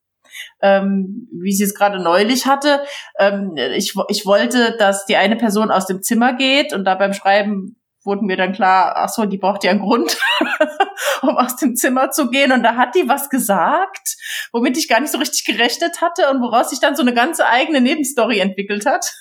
[0.63, 2.83] Ähm, wie sie es gerade neulich hatte.
[3.19, 7.13] Ähm, ich, ich wollte, dass die eine Person aus dem Zimmer geht und da beim
[7.13, 10.17] Schreiben wurden mir dann klar, ach so, die braucht ja einen Grund,
[11.23, 12.53] um aus dem Zimmer zu gehen.
[12.53, 14.17] Und da hat die was gesagt,
[14.53, 17.47] womit ich gar nicht so richtig gerechnet hatte und woraus sich dann so eine ganze
[17.47, 19.13] eigene Nebenstory entwickelt hat.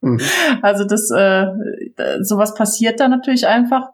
[0.00, 0.20] Mhm.
[0.62, 1.46] Also das, äh,
[2.20, 3.88] sowas passiert da natürlich einfach.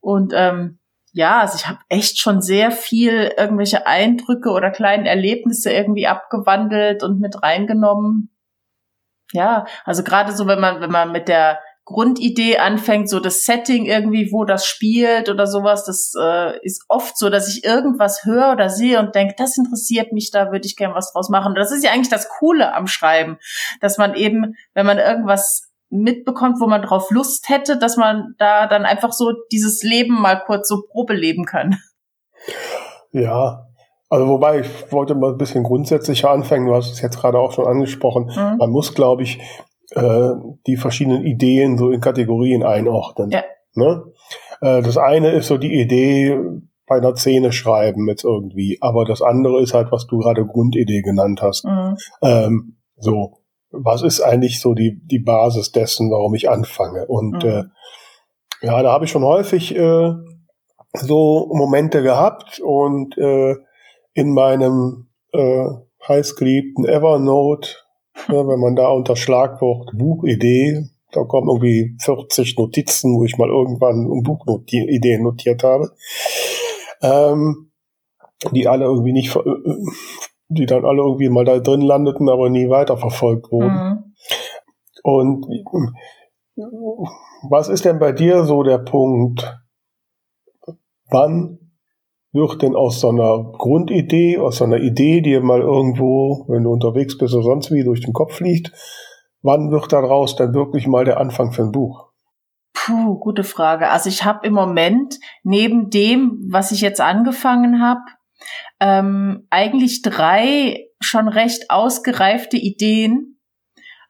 [0.00, 0.78] Und ähm,
[1.12, 7.02] ja, also ich habe echt schon sehr viel irgendwelche Eindrücke oder kleinen Erlebnisse irgendwie abgewandelt
[7.02, 8.30] und mit reingenommen.
[9.32, 13.84] Ja, also gerade so, wenn man, wenn man mit der Grundidee anfängt, so das Setting
[13.84, 18.52] irgendwie, wo das spielt oder sowas, das äh, ist oft so, dass ich irgendwas höre
[18.52, 21.48] oder sehe und denke, das interessiert mich, da würde ich gern was draus machen.
[21.48, 23.38] Und das ist ja eigentlich das Coole am Schreiben,
[23.80, 28.66] dass man eben, wenn man irgendwas mitbekommt, wo man drauf Lust hätte, dass man da
[28.66, 31.76] dann einfach so dieses Leben mal kurz so Probe leben kann.
[33.12, 33.66] Ja,
[34.08, 37.52] also wobei ich wollte mal ein bisschen grundsätzlicher anfangen, du hast es jetzt gerade auch
[37.52, 38.26] schon angesprochen.
[38.26, 38.56] Mhm.
[38.58, 39.40] Man muss, glaube ich,
[39.92, 40.30] äh,
[40.66, 43.30] die verschiedenen Ideen so in Kategorien einordnen.
[43.30, 43.42] Ja.
[43.74, 44.04] Ne?
[44.60, 46.38] Äh, das eine ist so die Idee
[46.86, 51.02] bei einer Szene schreiben mit irgendwie, aber das andere ist halt, was du gerade Grundidee
[51.02, 51.64] genannt hast.
[51.64, 51.96] Mhm.
[52.22, 53.39] Ähm, so,
[53.70, 57.06] was ist eigentlich so die, die Basis dessen, warum ich anfange?
[57.06, 57.50] Und mhm.
[57.50, 57.64] äh,
[58.62, 60.12] ja, da habe ich schon häufig äh,
[60.94, 63.56] so Momente gehabt und äh,
[64.12, 65.66] in meinem äh,
[66.06, 67.76] heißgeliebten Evernote
[68.28, 73.48] ja, wenn man da unter Schlagwort Buchidee, da kommen irgendwie 40 Notizen, wo ich mal
[73.48, 75.90] irgendwann Buchideen notiert habe,
[77.02, 77.70] ähm,
[78.52, 79.36] die alle irgendwie nicht
[80.50, 83.72] die dann alle irgendwie mal da drin landeten, aber nie weiterverfolgt wurden.
[83.72, 84.14] Mhm.
[85.02, 85.46] Und
[87.48, 89.58] was ist denn bei dir so der Punkt,
[91.10, 91.58] wann
[92.32, 96.70] wird denn aus so einer Grundidee, aus so einer Idee, die mal irgendwo, wenn du
[96.70, 98.72] unterwegs bist oder sonst wie, durch den Kopf fliegt,
[99.42, 102.10] wann wird daraus dann wirklich mal der Anfang für ein Buch?
[102.72, 103.90] Puh, gute Frage.
[103.90, 108.00] Also ich habe im Moment neben dem, was ich jetzt angefangen habe,
[108.80, 113.38] ähm, eigentlich drei schon recht ausgereifte Ideen.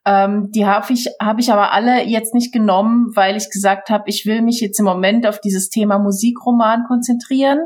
[0.06, 4.04] Ähm, die habe ich, hab ich aber alle jetzt nicht genommen, weil ich gesagt habe,
[4.06, 7.58] ich will mich jetzt im Moment auf dieses Thema Musikroman konzentrieren.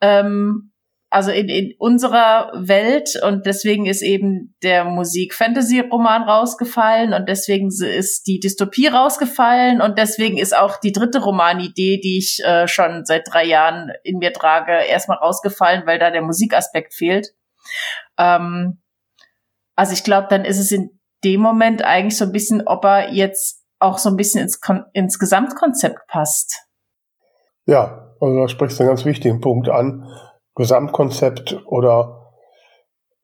[0.00, 0.72] Ähm,
[1.08, 8.26] also in, in unserer Welt und deswegen ist eben der Musik-Fantasy-Roman rausgefallen und deswegen ist
[8.26, 13.22] die Dystopie rausgefallen und deswegen ist auch die dritte Romanidee, die ich äh, schon seit
[13.30, 17.34] drei Jahren in mir trage, erstmal rausgefallen, weil da der Musikaspekt fehlt.
[18.18, 18.80] Ähm,
[19.76, 23.12] also ich glaube, dann ist es in dem Moment eigentlich so ein bisschen, ob er
[23.12, 24.60] jetzt auch so ein bisschen ins,
[24.92, 26.66] ins Gesamtkonzept passt.
[27.66, 30.08] Ja, also da sprichst du einen ganz wichtigen Punkt an.
[30.56, 32.32] Gesamtkonzept oder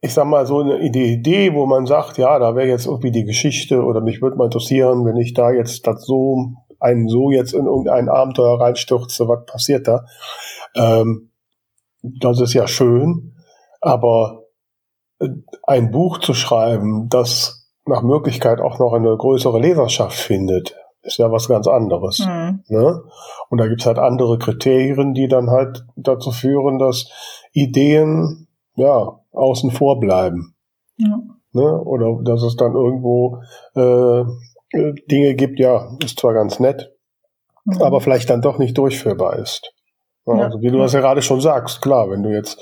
[0.01, 3.25] ich sag mal so eine Idee, wo man sagt, ja, da wäre jetzt irgendwie die
[3.25, 7.55] Geschichte oder mich würde mal interessieren, wenn ich da jetzt das so einen so jetzt
[7.55, 10.05] in irgendein Abenteuer reinstürze, was passiert da?
[10.75, 11.31] Ähm,
[12.03, 13.37] das ist ja schön,
[13.81, 14.43] aber
[15.21, 15.29] äh,
[15.63, 21.31] ein Buch zu schreiben, das nach Möglichkeit auch noch eine größere Leserschaft findet, ist ja
[21.31, 22.19] was ganz anderes.
[22.19, 22.65] Mhm.
[22.69, 23.03] Ne?
[23.53, 27.11] Und da gibt's halt andere Kriterien, die dann halt dazu führen, dass
[27.53, 30.55] Ideen ja außen vor bleiben.
[30.97, 31.21] Ja.
[31.53, 31.81] Ne?
[31.83, 33.43] Oder dass es dann irgendwo
[33.75, 34.25] äh,
[35.11, 36.95] Dinge gibt, ja, ist zwar ganz nett,
[37.67, 37.83] mhm.
[37.83, 39.75] aber vielleicht dann doch nicht durchführbar ist.
[40.25, 42.59] Ja, also wie du das ja gerade schon sagst, klar, wenn du jetzt,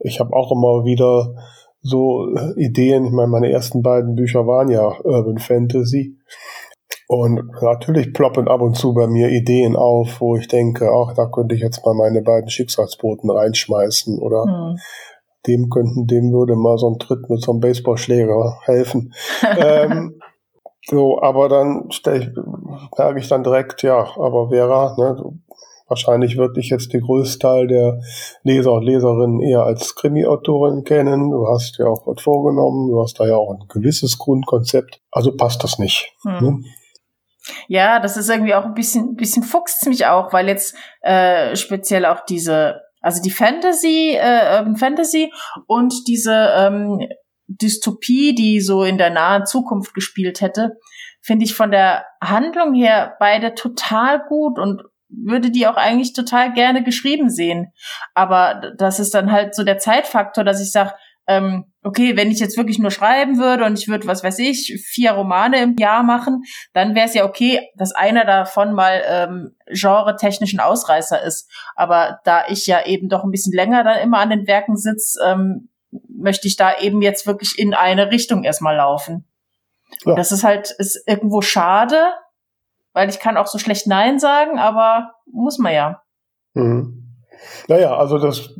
[0.00, 1.36] ich habe auch immer wieder
[1.82, 6.18] so Ideen, ich meine, meine ersten beiden Bücher waren ja Urban Fantasy.
[7.08, 11.26] Und natürlich ploppen ab und zu bei mir Ideen auf, wo ich denke, ach, da
[11.26, 14.78] könnte ich jetzt mal meine beiden Schicksalsboten reinschmeißen oder hm.
[15.46, 19.14] dem könnten, dem würde mal so ein Tritt mit so einem Baseballschläger helfen.
[19.58, 20.20] ähm,
[20.84, 22.28] so, aber dann stelle ich,
[22.98, 25.16] merke ich dann direkt, ja, aber Vera, ne,
[25.88, 28.00] wahrscheinlich wird dich jetzt der größte Teil der
[28.42, 31.30] Leser und Leserinnen eher als Krimi-Autorin kennen.
[31.30, 35.00] Du hast ja auch was vorgenommen, du hast da ja auch ein gewisses Grundkonzept.
[35.12, 36.12] Also passt das nicht.
[36.22, 36.44] Hm.
[36.44, 36.60] Ne?
[37.68, 42.04] Ja, das ist irgendwie auch ein bisschen, bisschen fuchst mich auch, weil jetzt äh, speziell
[42.06, 45.32] auch diese, also die Fantasy, äh, Urban Fantasy
[45.66, 47.06] und diese ähm,
[47.46, 50.76] Dystopie, die so in der nahen Zukunft gespielt hätte,
[51.22, 56.52] finde ich von der Handlung her beide total gut und würde die auch eigentlich total
[56.52, 57.72] gerne geschrieben sehen.
[58.14, 60.92] Aber das ist dann halt so der Zeitfaktor, dass ich sage,
[61.26, 64.80] ähm, okay, wenn ich jetzt wirklich nur schreiben würde und ich würde, was weiß ich,
[64.86, 69.56] vier Romane im Jahr machen, dann wäre es ja okay, dass einer davon mal ähm,
[69.66, 71.50] genre-technischen Ausreißer ist.
[71.74, 75.20] Aber da ich ja eben doch ein bisschen länger dann immer an den Werken sitze,
[75.24, 75.68] ähm,
[76.08, 79.26] möchte ich da eben jetzt wirklich in eine Richtung erstmal laufen.
[80.04, 80.14] Ja.
[80.14, 82.12] Das ist halt, ist irgendwo schade,
[82.92, 86.02] weil ich kann auch so schlecht Nein sagen, aber muss man ja.
[86.54, 87.06] Mhm.
[87.68, 88.50] Naja, also das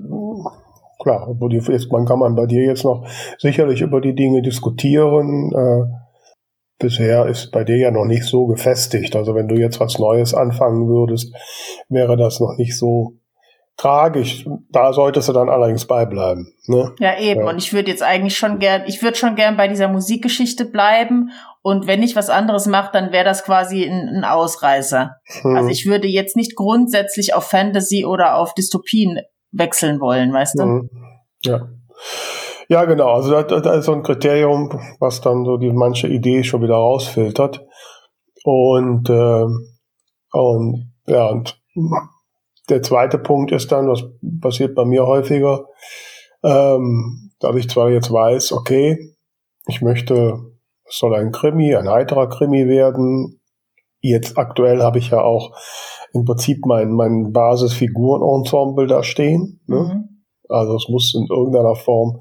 [1.06, 1.36] klar,
[1.68, 3.06] jetzt, man kann man bei dir jetzt noch
[3.38, 5.52] sicherlich über die Dinge diskutieren.
[5.54, 5.84] Äh,
[6.78, 9.14] bisher ist bei dir ja noch nicht so gefestigt.
[9.14, 11.32] Also wenn du jetzt was Neues anfangen würdest,
[11.88, 13.14] wäre das noch nicht so
[13.76, 14.46] tragisch.
[14.70, 16.52] Da solltest du dann allerdings beibleiben.
[16.66, 16.92] Ne?
[16.98, 17.42] Ja, eben.
[17.42, 17.50] Ja.
[17.50, 21.30] Und ich würde jetzt eigentlich schon gern, ich würde schon gern bei dieser Musikgeschichte bleiben.
[21.62, 25.16] Und wenn ich was anderes mache, dann wäre das quasi ein, ein Ausreißer.
[25.42, 25.56] Hm.
[25.56, 29.20] Also ich würde jetzt nicht grundsätzlich auf Fantasy oder auf Dystopien
[29.52, 30.64] wechseln wollen, weißt du?
[30.64, 30.90] Mhm.
[31.42, 31.68] Ja.
[32.68, 33.12] Ja, genau.
[33.12, 36.74] Also da, da ist so ein Kriterium, was dann so die manche Idee schon wieder
[36.74, 37.64] rausfiltert.
[38.42, 39.44] Und, äh,
[40.32, 41.60] und ja, und
[42.68, 44.04] der zweite Punkt ist dann, was
[44.40, 45.66] passiert bei mir häufiger,
[46.42, 49.14] ähm, dass ich zwar jetzt weiß, okay,
[49.66, 50.38] ich möchte,
[50.84, 53.35] es soll ein Krimi, ein heiterer Krimi werden.
[54.10, 55.56] Jetzt aktuell habe ich ja auch
[56.12, 59.60] im Prinzip mein, mein Basisfigurenensemble da stehen.
[59.66, 59.76] Ne?
[59.76, 60.22] Mhm.
[60.48, 62.20] Also es muss in irgendeiner Form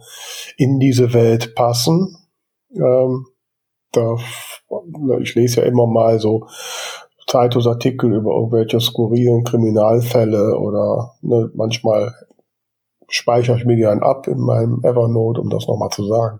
[0.57, 2.17] in diese Welt passen.
[2.73, 3.27] Ähm,
[3.91, 4.15] da,
[5.21, 6.47] ich lese ja immer mal so
[7.27, 12.13] Zeitungsartikel über irgendwelche skurrilen Kriminalfälle oder ne, manchmal
[13.07, 16.39] speichere ich mir die dann ab in meinem Evernote, um das nochmal zu sagen.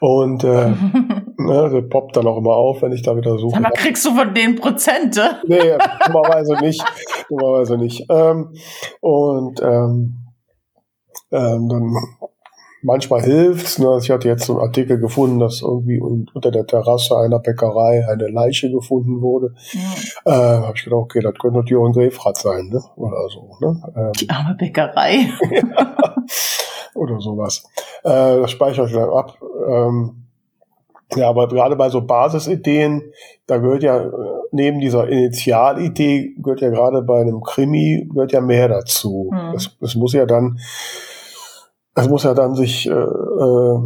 [0.00, 0.70] Und äh,
[1.36, 3.56] ne, der poppt dann auch immer auf, wenn ich da wieder suche.
[3.56, 5.40] Aber kriegst du von den Prozente?
[5.46, 5.76] Nee,
[6.06, 6.84] dummerweise nicht.
[7.28, 8.06] Dummerweise nicht.
[8.08, 8.54] Ähm,
[9.00, 10.24] und ähm,
[11.32, 11.94] ähm, dann
[12.82, 13.78] manchmal hilft's.
[13.78, 13.98] Ne?
[14.00, 18.28] Ich hatte jetzt so einen Artikel gefunden, dass irgendwie unter der Terrasse einer Bäckerei eine
[18.28, 19.54] Leiche gefunden wurde.
[19.72, 20.32] Ja.
[20.32, 22.82] Äh, habe ich gedacht, okay, das könnte natürlich auch ein Grefrat sein, ne?
[22.96, 23.56] Oder so.
[23.60, 23.82] Ne?
[23.96, 25.30] Ähm, Die arme Bäckerei.
[26.94, 27.64] Oder sowas.
[28.02, 29.38] Äh, das speichere ich dann ab.
[29.68, 30.24] Ähm,
[31.16, 33.12] ja, aber gerade bei so Basisideen,
[33.46, 34.10] da gehört ja äh,
[34.52, 39.30] neben dieser Initialidee gehört ja gerade bei einem Krimi gehört ja mehr dazu.
[39.32, 39.54] Mhm.
[39.54, 40.58] Es, es muss ja dann,
[41.94, 43.78] es muss ja dann sich äh, äh,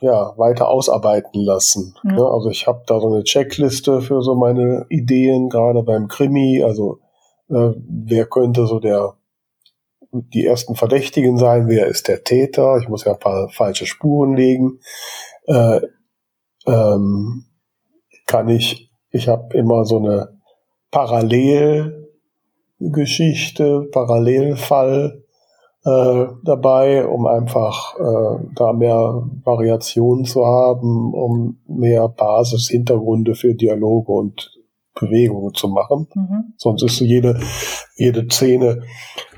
[0.00, 1.94] ja weiter ausarbeiten lassen.
[2.02, 2.14] Mhm.
[2.14, 2.24] Ne?
[2.24, 6.62] Also ich habe da so eine Checkliste für so meine Ideen gerade beim Krimi.
[6.62, 7.00] Also
[7.50, 9.14] äh, wer könnte so der
[10.12, 11.68] die ersten Verdächtigen sein?
[11.68, 12.76] Wer ist der Täter?
[12.78, 14.80] Ich muss ja ein paar falsche Spuren legen.
[15.46, 15.80] Äh,
[16.66, 17.46] ähm,
[18.26, 20.40] kann ich, ich habe immer so eine
[20.90, 25.22] Parallelgeschichte, Parallelfall
[25.84, 34.12] äh, dabei, um einfach äh, da mehr Variationen zu haben, um mehr Basishintergründe für Dialoge
[34.12, 34.52] und
[34.94, 36.08] Bewegungen zu machen.
[36.14, 36.54] Mhm.
[36.56, 37.40] Sonst ist jede,
[37.96, 38.82] jede Szene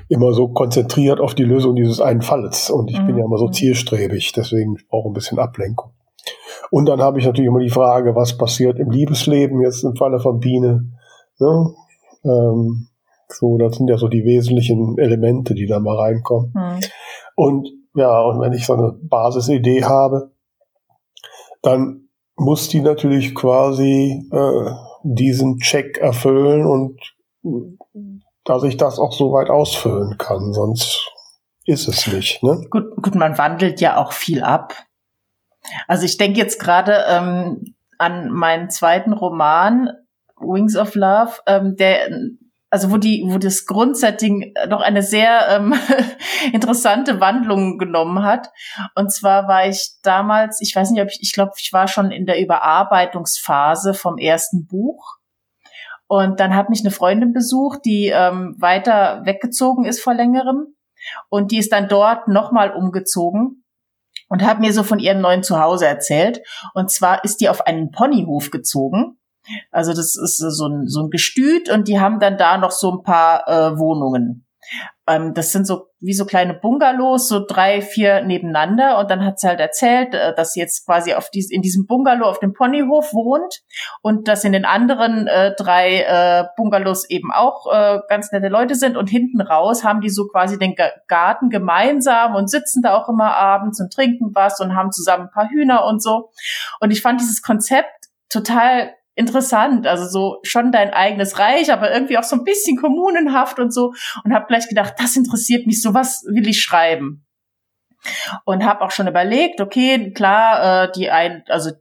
[0.09, 2.69] immer so konzentriert auf die Lösung dieses einen Falles.
[2.69, 3.07] Und ich mhm.
[3.07, 5.91] bin ja immer so zielstrebig, deswegen brauche ich ein bisschen Ablenkung.
[6.71, 10.19] Und dann habe ich natürlich immer die Frage, was passiert im Liebesleben jetzt im Falle
[10.19, 10.91] von Biene.
[11.39, 11.73] Ne?
[12.23, 12.87] Ähm,
[13.27, 16.53] so, das sind ja so die wesentlichen Elemente, die da mal reinkommen.
[16.53, 16.79] Mhm.
[17.35, 20.31] Und ja, und wenn ich so eine Basisidee habe,
[21.61, 24.71] dann muss die natürlich quasi äh,
[25.03, 26.99] diesen Check erfüllen und
[28.45, 31.11] dass ich das auch so weit ausfüllen kann, sonst
[31.65, 32.43] ist es nicht.
[32.43, 32.65] Ne?
[32.69, 34.75] Gut, gut, man wandelt ja auch viel ab.
[35.87, 39.89] Also ich denke jetzt gerade ähm, an meinen zweiten Roman,
[40.37, 42.09] Wings of Love, ähm, der
[42.75, 45.73] also wo die, wo das Grundsetting noch eine sehr ähm,
[46.53, 48.49] interessante Wandlung genommen hat.
[48.95, 52.11] Und zwar war ich damals, ich weiß nicht, ob ich, ich glaube, ich war schon
[52.11, 55.15] in der Überarbeitungsphase vom ersten Buch.
[56.07, 60.75] Und dann hat mich eine Freundin besucht, die ähm, weiter weggezogen ist vor längerem.
[61.29, 63.63] Und die ist dann dort nochmal umgezogen
[64.29, 66.41] und hat mir so von ihrem neuen Zuhause erzählt.
[66.73, 69.19] Und zwar ist die auf einen Ponyhof gezogen.
[69.71, 72.91] Also das ist so ein, so ein Gestüt und die haben dann da noch so
[72.91, 74.44] ein paar äh, Wohnungen.
[75.07, 78.97] Ähm, das sind so wie so kleine Bungalows, so drei, vier nebeneinander.
[78.99, 81.85] Und dann hat sie halt erzählt, äh, dass sie jetzt quasi auf dies, in diesem
[81.85, 83.61] Bungalow auf dem Ponyhof wohnt
[84.01, 88.75] und dass in den anderen äh, drei äh, Bungalows eben auch äh, ganz nette Leute
[88.75, 88.97] sind.
[88.97, 90.75] Und hinten raus haben die so quasi den
[91.07, 95.31] Garten gemeinsam und sitzen da auch immer abends und trinken was und haben zusammen ein
[95.31, 96.31] paar Hühner und so.
[96.79, 99.87] Und ich fand dieses Konzept total interessant.
[99.87, 103.93] Also so schon dein eigenes Reich, aber irgendwie auch so ein bisschen kommunenhaft und so.
[104.23, 107.25] Und habe gleich gedacht, das interessiert mich, sowas will ich schreiben.
[108.43, 111.71] Und habe auch schon überlegt, okay, klar, äh, die ein, also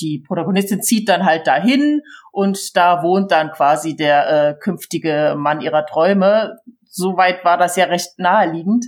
[0.00, 2.00] die Protagonistin zieht dann halt dahin
[2.32, 6.56] und da wohnt dann quasi der äh, künftige Mann ihrer Träume.
[6.86, 8.86] Soweit war das ja recht naheliegend.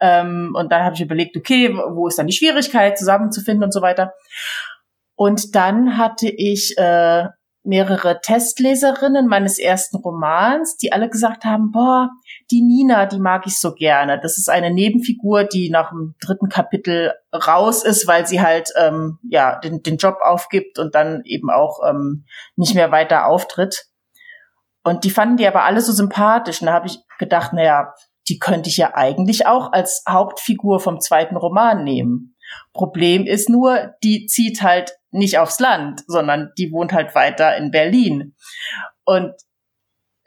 [0.00, 3.82] Ähm, und dann habe ich überlegt, okay, wo ist dann die Schwierigkeit, zusammenzufinden und so
[3.82, 4.14] weiter.
[5.16, 7.26] Und dann hatte ich äh,
[7.62, 12.08] mehrere Testleserinnen meines ersten Romans, die alle gesagt haben, boah,
[12.50, 14.18] die Nina, die mag ich so gerne.
[14.18, 19.18] Das ist eine Nebenfigur, die nach dem dritten Kapitel raus ist, weil sie halt ähm,
[19.28, 22.24] ja den, den Job aufgibt und dann eben auch ähm,
[22.56, 23.86] nicht mehr weiter auftritt.
[24.82, 26.62] Und die fanden die aber alle so sympathisch.
[26.62, 27.92] Und da habe ich gedacht, naja,
[28.28, 32.36] die könnte ich ja eigentlich auch als Hauptfigur vom zweiten Roman nehmen.
[32.72, 37.70] Problem ist nur, die zieht halt nicht aufs Land, sondern die wohnt halt weiter in
[37.70, 38.34] Berlin.
[39.04, 39.34] Und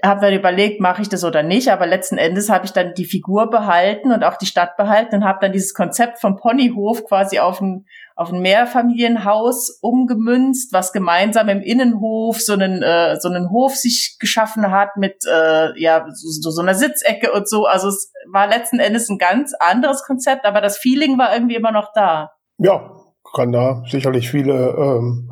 [0.03, 3.05] habe dann überlegt, mache ich das oder nicht, aber letzten Endes habe ich dann die
[3.05, 7.39] Figur behalten und auch die Stadt behalten und habe dann dieses Konzept vom Ponyhof quasi
[7.39, 7.85] auf ein,
[8.17, 14.17] auf ein Mehrfamilienhaus umgemünzt, was gemeinsam im Innenhof so einen, äh, so einen Hof sich
[14.19, 17.65] geschaffen hat mit äh, ja so, so einer Sitzecke und so.
[17.65, 21.71] Also es war letzten Endes ein ganz anderes Konzept, aber das Feeling war irgendwie immer
[21.71, 22.33] noch da.
[22.57, 22.92] Ja,
[23.33, 25.31] kann da sicherlich viele ähm,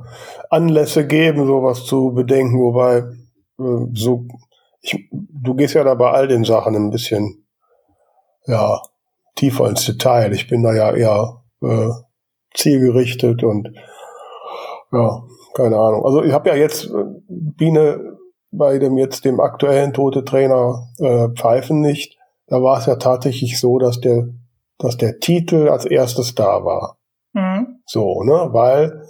[0.50, 3.04] Anlässe geben, sowas zu bedenken, wobei
[3.60, 4.26] äh, so
[4.82, 7.46] ich, du gehst ja da bei all den Sachen ein bisschen
[8.46, 8.82] ja
[9.36, 10.34] tiefer ins Detail.
[10.34, 11.90] Ich bin da ja eher äh,
[12.54, 13.70] zielgerichtet und
[14.92, 16.04] ja, keine Ahnung.
[16.04, 18.18] Also ich habe ja jetzt äh, Biene
[18.52, 22.18] bei dem jetzt dem aktuellen tote Trainer äh, Pfeifen nicht.
[22.48, 24.28] Da war es ja tatsächlich so, dass der
[24.78, 26.98] dass der Titel als erstes da war.
[27.94, 28.00] Mhm.
[28.00, 28.50] So, ne?
[28.52, 29.08] Weil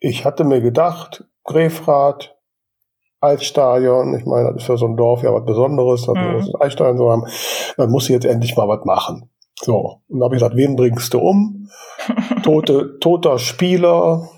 [0.00, 2.34] ich hatte mir gedacht, Grefrath,
[3.20, 6.20] Altstadion, ich meine, das ist für so ein Dorf ja was Besonderes, dass mhm.
[6.20, 7.26] wir das Altstadion so haben,
[7.76, 9.30] dann muss ich jetzt endlich mal was machen.
[9.60, 11.68] So, und da habe ich gesagt, wen bringst du um?
[12.42, 14.28] Tote, toter Spieler,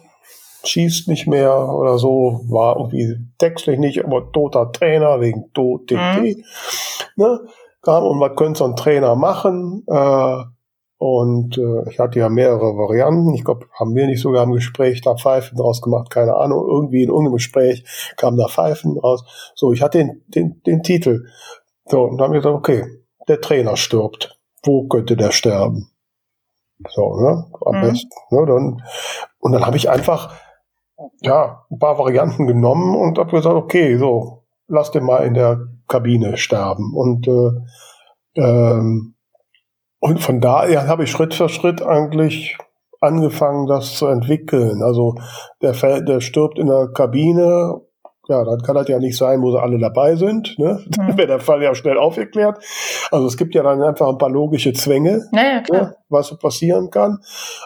[0.65, 5.93] schießt nicht mehr oder so, war irgendwie textlich nicht, aber toter Trainer wegen TOTT.
[5.93, 6.45] Mhm.
[7.17, 7.41] Ne?
[7.83, 9.85] Kam und was könnte so ein Trainer machen?
[9.89, 10.45] Äh,
[10.99, 13.35] und äh, ich hatte ja mehrere Varianten.
[13.35, 16.67] Ich glaube, haben wir nicht sogar im Gespräch da Pfeifen draus gemacht, keine Ahnung.
[16.67, 17.85] Irgendwie in irgendeinem Gespräch
[18.17, 19.53] kam da Pfeifen raus.
[19.55, 21.27] So, ich hatte den, den, den Titel.
[21.85, 22.87] So, und dann haben wir gesagt, okay,
[23.29, 24.39] der Trainer stirbt.
[24.65, 25.91] Wo könnte der sterben?
[26.89, 27.45] So, ne?
[27.65, 27.81] Am mhm.
[27.83, 28.11] besten.
[28.31, 28.47] Ne?
[28.47, 28.83] Dann,
[29.39, 30.35] und dann habe ich einfach
[31.21, 35.69] ja, ein paar Varianten genommen und habe gesagt, okay, so, lass den mal in der
[35.89, 36.95] Kabine sterben.
[36.95, 37.51] Und, äh,
[38.41, 39.16] ähm,
[40.01, 42.57] und von daher habe ich Schritt für Schritt eigentlich
[43.01, 44.83] angefangen, das zu entwickeln.
[44.83, 45.15] Also
[45.63, 47.81] der, der stirbt in der Kabine
[48.29, 50.59] ja, dann kann das ja nicht sein, wo sie alle dabei sind.
[50.59, 50.81] Ne?
[50.97, 51.17] Dann mhm.
[51.17, 52.59] wäre der Fall ja schnell aufgeklärt.
[53.13, 56.91] Also es gibt ja dann einfach ein paar logische Zwänge, naja, ne, was so passieren
[56.91, 57.19] kann.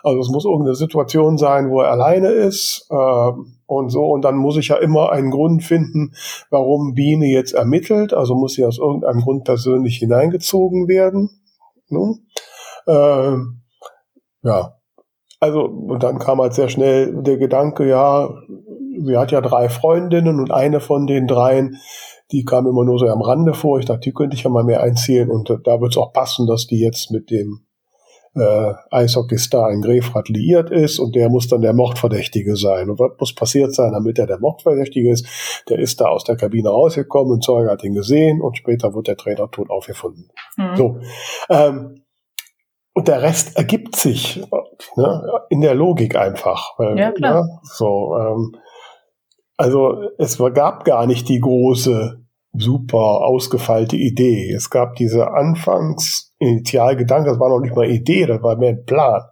[0.02, 3.32] Also es muss irgendeine Situation sein, wo er alleine ist äh,
[3.66, 4.04] und so.
[4.04, 6.12] Und dann muss ich ja immer einen Grund finden,
[6.50, 8.12] warum Biene jetzt ermittelt.
[8.12, 11.39] Also muss sie aus irgendeinem Grund persönlich hineingezogen werden.
[11.90, 12.16] Ne?
[12.86, 13.36] Äh,
[14.42, 14.80] ja,
[15.40, 18.28] also, und dann kam halt sehr schnell der Gedanke, ja,
[18.98, 21.78] sie hat ja drei Freundinnen und eine von den dreien,
[22.30, 23.78] die kam immer nur so am Rande vor.
[23.78, 26.46] Ich dachte, die könnte ich ja mal mehr einzählen und da wird es auch passen,
[26.46, 27.60] dass die jetzt mit dem
[28.34, 32.90] äh, Eishockeystar in Grefrath liiert ist und der muss dann der Mordverdächtige sein.
[32.90, 35.26] Und was muss passiert sein, damit er der Mordverdächtige ist?
[35.68, 39.08] Der ist da aus der Kabine rausgekommen und Zeuge hat ihn gesehen und später wird
[39.08, 40.28] der Trainer tot aufgefunden.
[40.56, 40.76] Mhm.
[40.76, 41.00] So.
[41.48, 42.04] Ähm,
[42.92, 44.42] und der Rest ergibt sich
[44.96, 46.78] ne, in der Logik einfach.
[46.78, 47.42] Weil, ja, klar.
[47.42, 48.56] Ne, so, ähm,
[49.56, 54.52] also es gab gar nicht die große, super ausgefeilte Idee.
[54.52, 55.32] Es gab diese
[56.40, 59.22] Anfangs-Initialgedanken, das war noch nicht mal Idee, das war mehr ein Plan.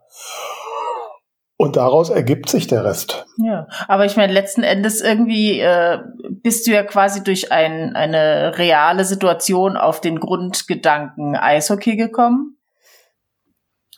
[1.60, 3.26] Und daraus ergibt sich der Rest.
[3.38, 5.98] Ja, aber ich meine, letzten Endes irgendwie äh,
[6.30, 12.58] bist du ja quasi durch ein, eine reale Situation auf den Grundgedanken Eishockey gekommen.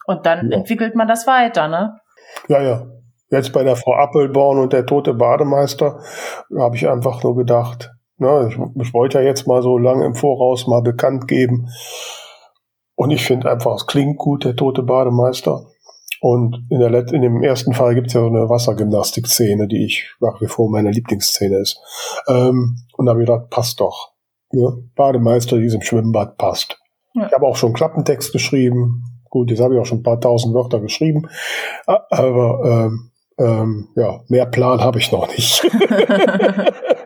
[0.07, 0.57] Und dann ja.
[0.57, 1.99] entwickelt man das weiter, ne?
[2.49, 2.87] Ja, ja.
[3.29, 6.01] Jetzt bei der Frau Appelborn und der tote Bademeister
[6.59, 10.15] habe ich einfach nur gedacht, ne, ich, ich wollte ja jetzt mal so lange im
[10.15, 11.69] Voraus mal bekannt geben.
[13.01, 15.65] Und ich finde einfach, es klingt gut, der tote Bademeister.
[16.21, 19.87] Und in, der Let in dem ersten Fall gibt es ja so eine Wassergymnastik-Szene, die
[19.87, 21.81] ich nach wie vor meine Lieblingsszene ist.
[22.29, 24.13] Ähm, und da habe ich gedacht, passt doch.
[24.53, 26.79] Ja, Bademeister, die im Schwimmbad passt.
[27.15, 27.27] Ja.
[27.27, 29.03] Ich habe auch schon Klappentext geschrieben.
[29.31, 31.27] Gut, jetzt habe ich auch schon ein paar tausend Wörter geschrieben.
[31.87, 32.61] Aber
[32.91, 35.63] ähm, ähm, ja, mehr Plan habe ich noch nicht.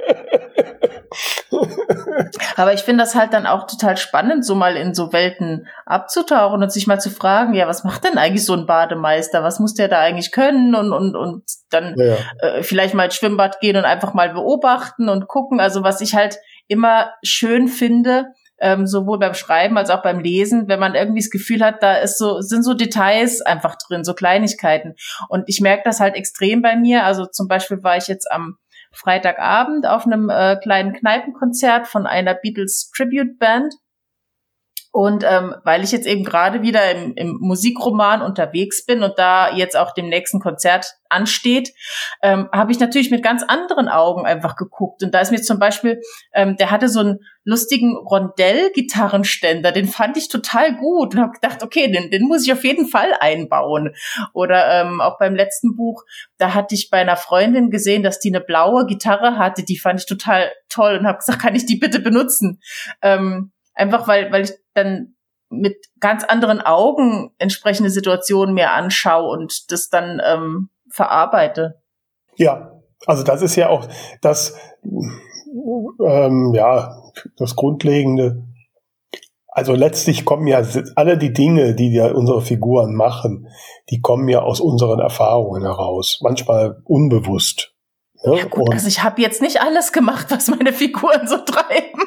[2.57, 6.63] Aber ich finde das halt dann auch total spannend, so mal in so Welten abzutauchen
[6.63, 9.43] und sich mal zu fragen, ja, was macht denn eigentlich so ein Bademeister?
[9.43, 10.75] Was muss der da eigentlich können?
[10.75, 12.17] Und, und, und dann ja.
[12.41, 15.61] Äh, vielleicht mal ins Schwimmbad gehen und einfach mal beobachten und gucken.
[15.61, 18.27] Also was ich halt immer schön finde,
[18.59, 21.97] ähm, sowohl beim Schreiben als auch beim Lesen, wenn man irgendwie das Gefühl hat, da
[21.97, 24.95] ist so, sind so Details einfach drin, so Kleinigkeiten.
[25.29, 27.05] Und ich merke das halt extrem bei mir.
[27.05, 28.57] Also zum Beispiel war ich jetzt am
[28.95, 33.75] Freitagabend auf einem äh, kleinen Kneipenkonzert von einer Beatles Tribute Band.
[34.95, 39.53] Und ähm, weil ich jetzt eben gerade wieder im, im Musikroman unterwegs bin und da
[39.53, 41.71] jetzt auch dem nächsten Konzert ansteht,
[42.23, 45.03] ähm, habe ich natürlich mit ganz anderen Augen einfach geguckt.
[45.03, 46.01] Und da ist mir zum Beispiel,
[46.33, 51.65] ähm, der hatte so einen lustigen Rondell-Gitarrenständer, den fand ich total gut und habe gedacht,
[51.65, 53.97] okay, den, den muss ich auf jeden Fall einbauen.
[54.33, 56.05] Oder ähm, auch beim letzten Buch,
[56.39, 59.99] da hatte ich bei einer Freundin gesehen, dass die eine blaue Gitarre hatte, die fand
[59.99, 62.61] ich total toll und habe gesagt, kann ich die bitte benutzen?
[63.03, 65.15] Ähm, Einfach weil, weil ich dann
[65.51, 71.81] mit ganz anderen Augen entsprechende Situationen mir anschaue und das dann ähm, verarbeite.
[72.37, 73.87] Ja, also das ist ja auch
[74.21, 76.97] das, ähm, ja,
[77.37, 78.45] das Grundlegende.
[79.49, 80.63] Also letztlich kommen ja
[80.97, 83.47] alle die Dinge, die ja unsere Figuren machen,
[83.91, 86.19] die kommen ja aus unseren Erfahrungen heraus.
[86.23, 87.73] Manchmal unbewusst.
[88.25, 92.03] Ja, ja gut, also ich habe jetzt nicht alles gemacht, was meine Figuren so treiben.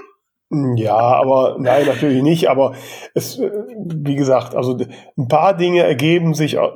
[0.50, 2.50] Ja, aber nein, natürlich nicht.
[2.50, 2.74] Aber
[3.14, 4.78] es, äh, wie gesagt, also
[5.18, 6.70] ein paar Dinge ergeben sich äh,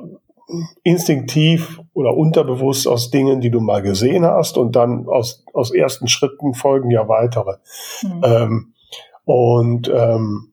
[0.82, 6.08] instinktiv oder unterbewusst aus Dingen, die du mal gesehen hast und dann aus, aus ersten
[6.08, 7.56] Schritten folgen ja weitere.
[8.02, 8.22] Mhm.
[8.24, 8.74] Ähm,
[9.24, 10.52] und ähm,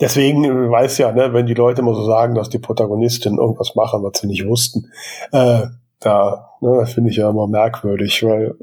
[0.00, 4.02] deswegen weiß ja, ne, wenn die Leute immer so sagen, dass die Protagonistinnen irgendwas machen,
[4.02, 4.90] was sie nicht wussten,
[5.30, 5.66] äh,
[6.00, 8.56] da ne, finde ich ja immer merkwürdig, weil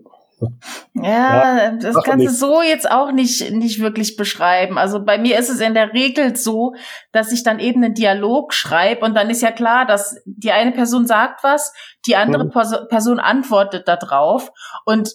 [0.93, 4.77] Ja, ja das kannst du so jetzt auch nicht, nicht wirklich beschreiben.
[4.77, 6.73] Also bei mir ist es in der Regel so,
[7.11, 10.71] dass ich dann eben einen Dialog schreibe und dann ist ja klar, dass die eine
[10.71, 11.73] Person sagt was,
[12.05, 12.87] die andere mhm.
[12.89, 14.51] Person antwortet darauf
[14.85, 15.09] und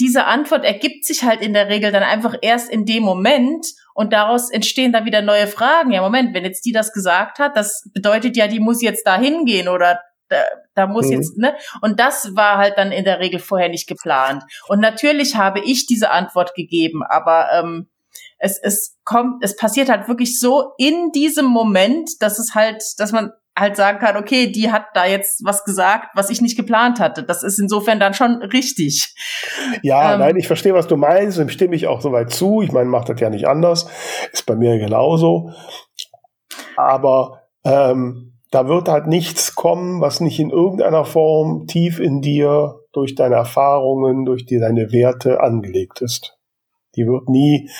[0.00, 4.12] diese Antwort ergibt sich halt in der Regel dann einfach erst in dem Moment und
[4.12, 5.92] daraus entstehen dann wieder neue Fragen.
[5.92, 9.16] Ja, Moment, wenn jetzt die das gesagt hat, das bedeutet ja, die muss jetzt da
[9.16, 10.00] hingehen oder
[10.32, 10.42] da,
[10.74, 11.12] da muss mhm.
[11.12, 11.54] jetzt, ne?
[11.80, 14.42] Und das war halt dann in der Regel vorher nicht geplant.
[14.68, 17.88] Und natürlich habe ich diese Antwort gegeben, aber ähm,
[18.38, 23.12] es, es kommt, es passiert halt wirklich so in diesem Moment, dass es halt, dass
[23.12, 27.00] man halt sagen kann, okay, die hat da jetzt was gesagt, was ich nicht geplant
[27.00, 27.22] hatte.
[27.22, 29.14] Das ist insofern dann schon richtig.
[29.82, 32.62] Ja, ähm, nein, ich verstehe, was du meinst, dem stimme ich auch soweit zu.
[32.62, 33.88] Ich meine, macht das ja nicht anders.
[34.32, 35.52] Ist bei mir genauso.
[36.76, 42.80] Aber ähm, da wird halt nichts kommen, was nicht in irgendeiner Form tief in dir
[42.92, 46.36] durch deine Erfahrungen, durch die, deine Werte angelegt ist.
[46.94, 47.70] Die wird nie,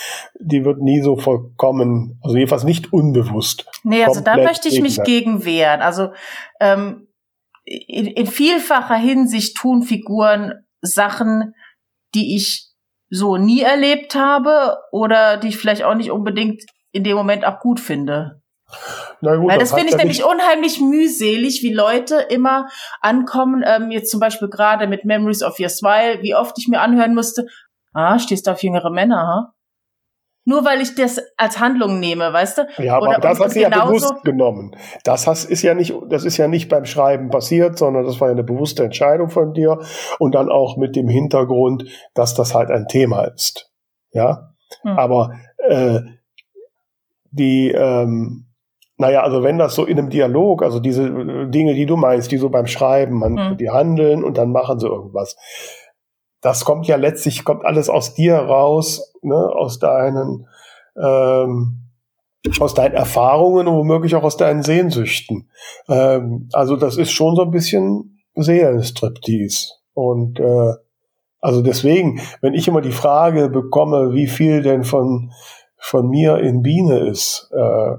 [0.40, 3.66] die wird nie so vollkommen, also jedenfalls nicht unbewusst.
[3.84, 5.82] Nee, also da möchte ich mich gegen wehren.
[5.82, 6.12] Also
[6.58, 7.08] ähm,
[7.64, 11.54] in, in vielfacher Hinsicht tun Figuren Sachen,
[12.14, 12.70] die ich
[13.10, 16.62] so nie erlebt habe oder die ich vielleicht auch nicht unbedingt
[16.92, 18.41] in dem Moment auch gut finde.
[19.20, 22.68] Na gut, Weil das, finde ich nämlich unheimlich mühselig, wie Leute immer
[23.00, 26.80] ankommen, ähm, jetzt zum Beispiel gerade mit Memories of Your Smile, wie oft ich mir
[26.80, 27.46] anhören musste,
[27.92, 29.54] Ah, stehst du auf jüngere Männer, ha?
[30.44, 32.66] Nur weil ich das als Handlung nehme, weißt du?
[32.78, 34.74] Ja, aber Oder, das hast du ja bewusst genommen.
[35.04, 38.28] Das hast, ist ja nicht, das ist ja nicht beim Schreiben passiert, sondern das war
[38.28, 39.78] ja eine bewusste Entscheidung von dir
[40.18, 43.70] und dann auch mit dem Hintergrund, dass das halt ein Thema ist.
[44.10, 44.52] Ja,
[44.82, 44.98] hm.
[44.98, 46.00] aber äh,
[47.30, 48.46] die, ähm,
[49.02, 51.10] naja, also wenn das so in einem Dialog, also diese
[51.48, 53.56] Dinge, die du meinst, die so beim Schreiben, man, hm.
[53.58, 55.36] die handeln und dann machen sie irgendwas
[56.42, 60.48] das kommt ja letztlich, kommt alles aus dir raus, ne, aus deinen,
[60.96, 61.88] ähm,
[62.58, 65.48] aus deinen Erfahrungen und womöglich auch aus deinen Sehnsüchten.
[65.88, 69.68] Ähm, also das ist schon so ein bisschen Seelenstriptease.
[69.94, 70.72] Und äh,
[71.40, 75.30] also deswegen, wenn ich immer die Frage bekomme, wie viel denn von,
[75.78, 77.96] von mir in Biene ist, äh,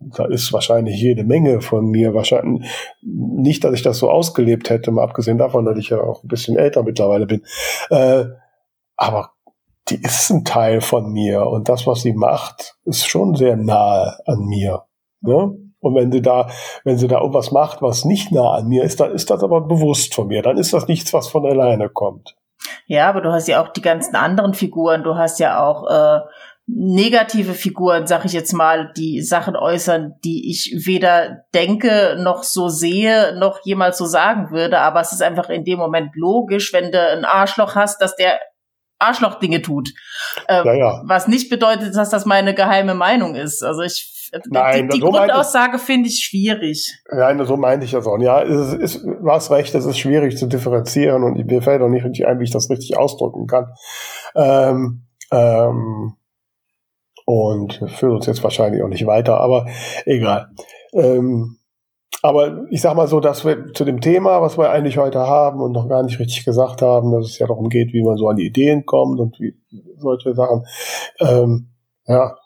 [0.00, 2.14] da ist wahrscheinlich jede Menge von mir.
[2.14, 2.68] Wahrscheinlich
[3.02, 6.28] nicht, dass ich das so ausgelebt hätte, mal abgesehen davon, dass ich ja auch ein
[6.28, 7.42] bisschen älter mittlerweile bin.
[7.90, 8.26] Äh,
[8.96, 9.32] aber
[9.88, 14.18] die ist ein Teil von mir und das, was sie macht, ist schon sehr nahe
[14.26, 14.84] an mir.
[15.20, 15.56] Ne?
[15.78, 16.48] Und wenn sie da,
[16.84, 19.60] wenn sie da irgendwas macht, was nicht nah an mir ist, dann ist das aber
[19.60, 20.42] bewusst von mir.
[20.42, 22.34] Dann ist das nichts, was von alleine kommt.
[22.86, 25.04] Ja, aber du hast ja auch die ganzen anderen Figuren.
[25.04, 26.20] Du hast ja auch äh,
[26.66, 32.68] negative Figuren, sag ich jetzt mal, die Sachen äußern, die ich weder denke noch so
[32.68, 34.80] sehe, noch jemals so sagen würde.
[34.80, 38.40] Aber es ist einfach in dem Moment logisch, wenn du ein Arschloch hast, dass der
[38.98, 39.90] Arschloch-Dinge tut.
[40.48, 41.02] Ähm, ja, ja.
[41.06, 43.62] Was nicht bedeutet, dass das meine geheime Meinung ist.
[43.62, 44.12] Also ich
[44.48, 46.92] Nein, die, die so Grundaussage finde ich schwierig.
[47.10, 48.18] Nein, so meinte ich das auch.
[48.18, 51.88] Ja, es ist, du hast recht, es ist schwierig zu differenzieren und mir fällt auch
[51.88, 53.72] nicht richtig ein, wie ich das richtig ausdrücken kann.
[54.34, 56.16] Ähm, ähm,
[57.26, 59.66] und führt uns jetzt wahrscheinlich auch nicht weiter, aber
[60.06, 60.48] egal.
[60.94, 61.58] Ähm,
[62.22, 65.60] aber ich sag mal so, dass wir zu dem Thema, was wir eigentlich heute haben
[65.60, 68.28] und noch gar nicht richtig gesagt haben, dass es ja darum geht, wie man so
[68.28, 69.54] an die Ideen kommt und wie
[69.98, 70.64] solche Sachen.
[71.20, 71.72] Ähm,
[72.06, 72.36] ja,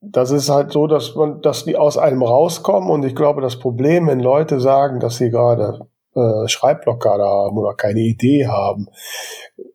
[0.00, 3.58] das ist halt so, dass man, dass die aus einem rauskommen und ich glaube, das
[3.58, 8.88] Problem, wenn Leute sagen, dass sie gerade äh, Schreibblockade haben oder keine Idee haben,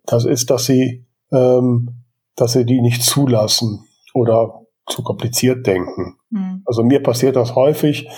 [0.05, 2.00] das ist, dass sie ähm,
[2.41, 6.17] dass sie die nicht zulassen oder zu kompliziert denken.
[6.29, 6.63] Mhm.
[6.65, 8.09] Also mir passiert das häufig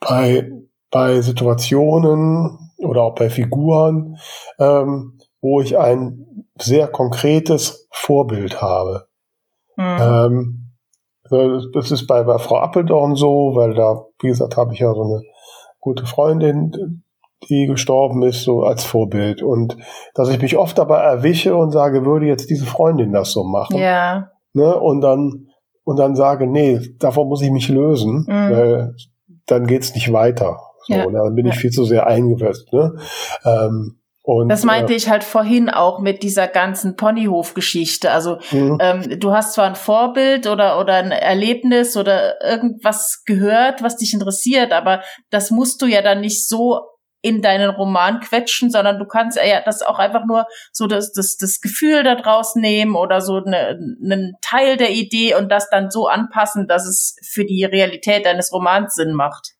[0.00, 0.50] bei,
[0.90, 4.18] bei Situationen oder auch bei Figuren,
[4.58, 9.08] ähm, wo ich ein sehr konkretes Vorbild habe.
[9.76, 9.96] Mhm.
[10.00, 10.64] Ähm,
[11.72, 15.02] das ist bei, bei Frau Appeldorn so, weil da, wie gesagt, habe ich ja so
[15.02, 15.22] eine
[15.78, 17.02] gute Freundin,
[17.48, 19.42] die gestorben ist, so als Vorbild.
[19.42, 19.76] Und
[20.14, 23.76] dass ich mich oft dabei erwische und sage, würde jetzt diese Freundin das so machen.
[23.76, 24.30] Ja.
[24.52, 24.74] Ne?
[24.78, 25.48] Und dann,
[25.84, 28.50] und dann sage, nee, davon muss ich mich lösen, mhm.
[28.50, 28.94] weil
[29.46, 30.58] dann geht's nicht weiter.
[30.86, 31.06] So, ja.
[31.10, 32.72] dann bin ich viel zu sehr eingewetzt.
[32.72, 32.94] Ne?
[33.44, 38.10] Ähm, und, das meinte äh, ich halt vorhin auch mit dieser ganzen Ponyhof-Geschichte.
[38.10, 38.76] Also mhm.
[38.78, 44.12] ähm, du hast zwar ein Vorbild oder oder ein Erlebnis oder irgendwas gehört, was dich
[44.12, 46.80] interessiert, aber das musst du ja dann nicht so
[47.20, 51.36] in deinen Roman quetschen, sondern du kannst ja das auch einfach nur so das, das,
[51.36, 55.90] das Gefühl da draus nehmen oder so eine, einen Teil der Idee und das dann
[55.90, 59.54] so anpassen, dass es für die Realität deines Romans Sinn macht.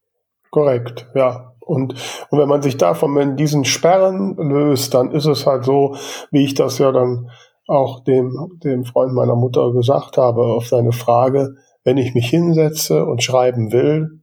[0.50, 1.52] Korrekt, ja.
[1.60, 1.94] Und,
[2.30, 5.96] und wenn man sich davon in diesen Sperren löst, dann ist es halt so,
[6.30, 7.28] wie ich das ja dann
[7.66, 13.04] auch dem, dem Freund meiner Mutter gesagt habe, auf seine Frage, wenn ich mich hinsetze
[13.04, 14.17] und schreiben will,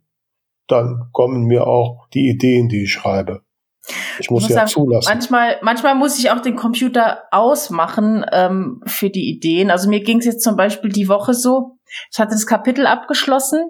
[0.67, 3.41] dann kommen mir auch die Ideen, die ich schreibe.
[3.87, 5.09] Ich muss, ich muss ja sagen, zulassen.
[5.09, 9.69] Manchmal, manchmal muss ich auch den Computer ausmachen ähm, für die Ideen.
[9.69, 11.77] Also mir ging es jetzt zum Beispiel die Woche so,
[12.11, 13.69] ich hatte das Kapitel abgeschlossen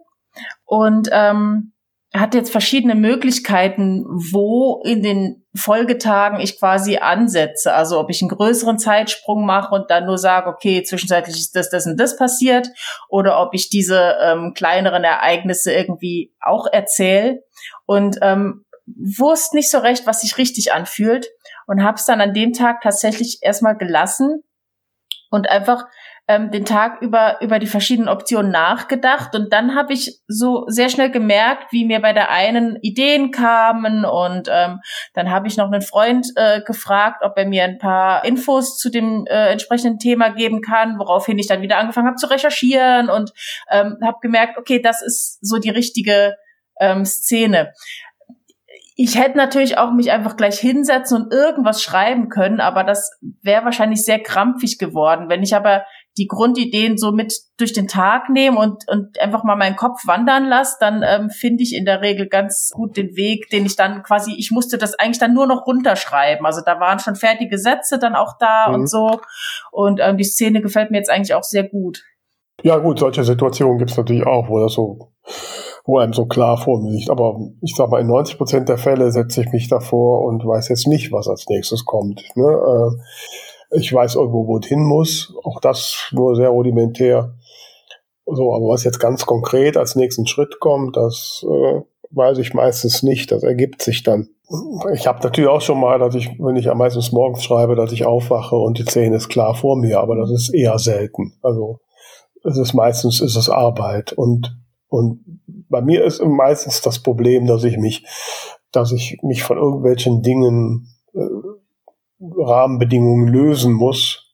[0.64, 1.74] und ähm,
[2.20, 7.74] hat jetzt verschiedene Möglichkeiten, wo in den Folgetagen ich quasi ansetze.
[7.74, 11.70] Also ob ich einen größeren Zeitsprung mache und dann nur sage, okay, zwischenzeitlich ist das,
[11.70, 12.70] das und das passiert,
[13.10, 17.44] oder ob ich diese ähm, kleineren Ereignisse irgendwie auch erzähle.
[17.86, 21.28] Und ähm, wusste nicht so recht, was sich richtig anfühlt
[21.68, 24.44] und habe es dann an dem Tag tatsächlich erstmal gelassen
[25.32, 25.86] und einfach
[26.28, 29.36] ähm, den Tag über über die verschiedenen Optionen nachgedacht.
[29.36, 34.06] Und dann habe ich so sehr schnell gemerkt, wie mir bei der einen Ideen kamen.
[34.06, 34.80] Und ähm,
[35.14, 38.90] dann habe ich noch einen Freund äh, gefragt, ob er mir ein paar Infos zu
[38.90, 43.10] dem äh, entsprechenden Thema geben kann, woraufhin ich dann wieder angefangen habe zu recherchieren.
[43.10, 43.32] Und
[43.70, 46.36] ähm, habe gemerkt, okay, das ist so die richtige
[46.80, 47.74] ähm, Szene.
[48.98, 53.12] Ich hätte natürlich auch mich einfach gleich hinsetzen und irgendwas schreiben können, aber das
[53.42, 55.28] wäre wahrscheinlich sehr krampfig geworden.
[55.28, 55.84] Wenn ich aber
[56.18, 60.46] die Grundideen so mit durch den Tag nehme und, und einfach mal meinen Kopf wandern
[60.46, 64.04] lasse, dann ähm, finde ich in der Regel ganz gut den Weg, den ich dann
[64.04, 66.46] quasi, ich musste das eigentlich dann nur noch runterschreiben.
[66.46, 68.76] Also da waren schon fertige Sätze dann auch da mhm.
[68.76, 69.20] und so.
[69.72, 72.04] Und ähm, die Szene gefällt mir jetzt eigentlich auch sehr gut.
[72.64, 75.12] Ja gut, solche Situationen gibt es natürlich auch, wo das so,
[75.86, 77.10] wo einem so klar vor mir liegt.
[77.10, 80.70] Aber ich sag mal, in 90 Prozent der Fälle setze ich mich davor und weiß
[80.70, 82.24] jetzt nicht, was als nächstes kommt.
[82.36, 82.46] Ne?
[82.46, 83.02] Äh,
[83.72, 85.34] ich weiß irgendwo, wo es hin muss.
[85.44, 87.36] Auch das nur sehr rudimentär.
[88.26, 93.04] So, aber was jetzt ganz konkret als nächsten Schritt kommt, das äh, weiß ich meistens
[93.04, 93.32] nicht.
[93.32, 94.30] Das ergibt sich dann.
[94.94, 97.92] Ich habe natürlich auch schon mal, dass ich, wenn ich am meistens morgens schreibe, dass
[97.92, 101.34] ich aufwache und die Szene ist klar vor mir, aber das ist eher selten.
[101.42, 101.80] Also
[102.44, 104.56] es ist meistens ist es Arbeit und
[104.88, 108.06] und bei mir ist meistens das Problem, dass ich mich,
[108.72, 111.20] dass ich mich von irgendwelchen Dingen äh,
[112.38, 114.32] Rahmenbedingungen lösen muss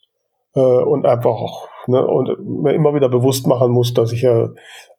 [0.55, 4.49] äh, und einfach auch ne, und mir immer wieder bewusst machen muss, dass ich ja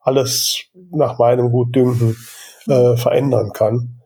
[0.01, 2.17] alles nach meinem Gutdünken
[2.69, 4.01] äh, verändern kann,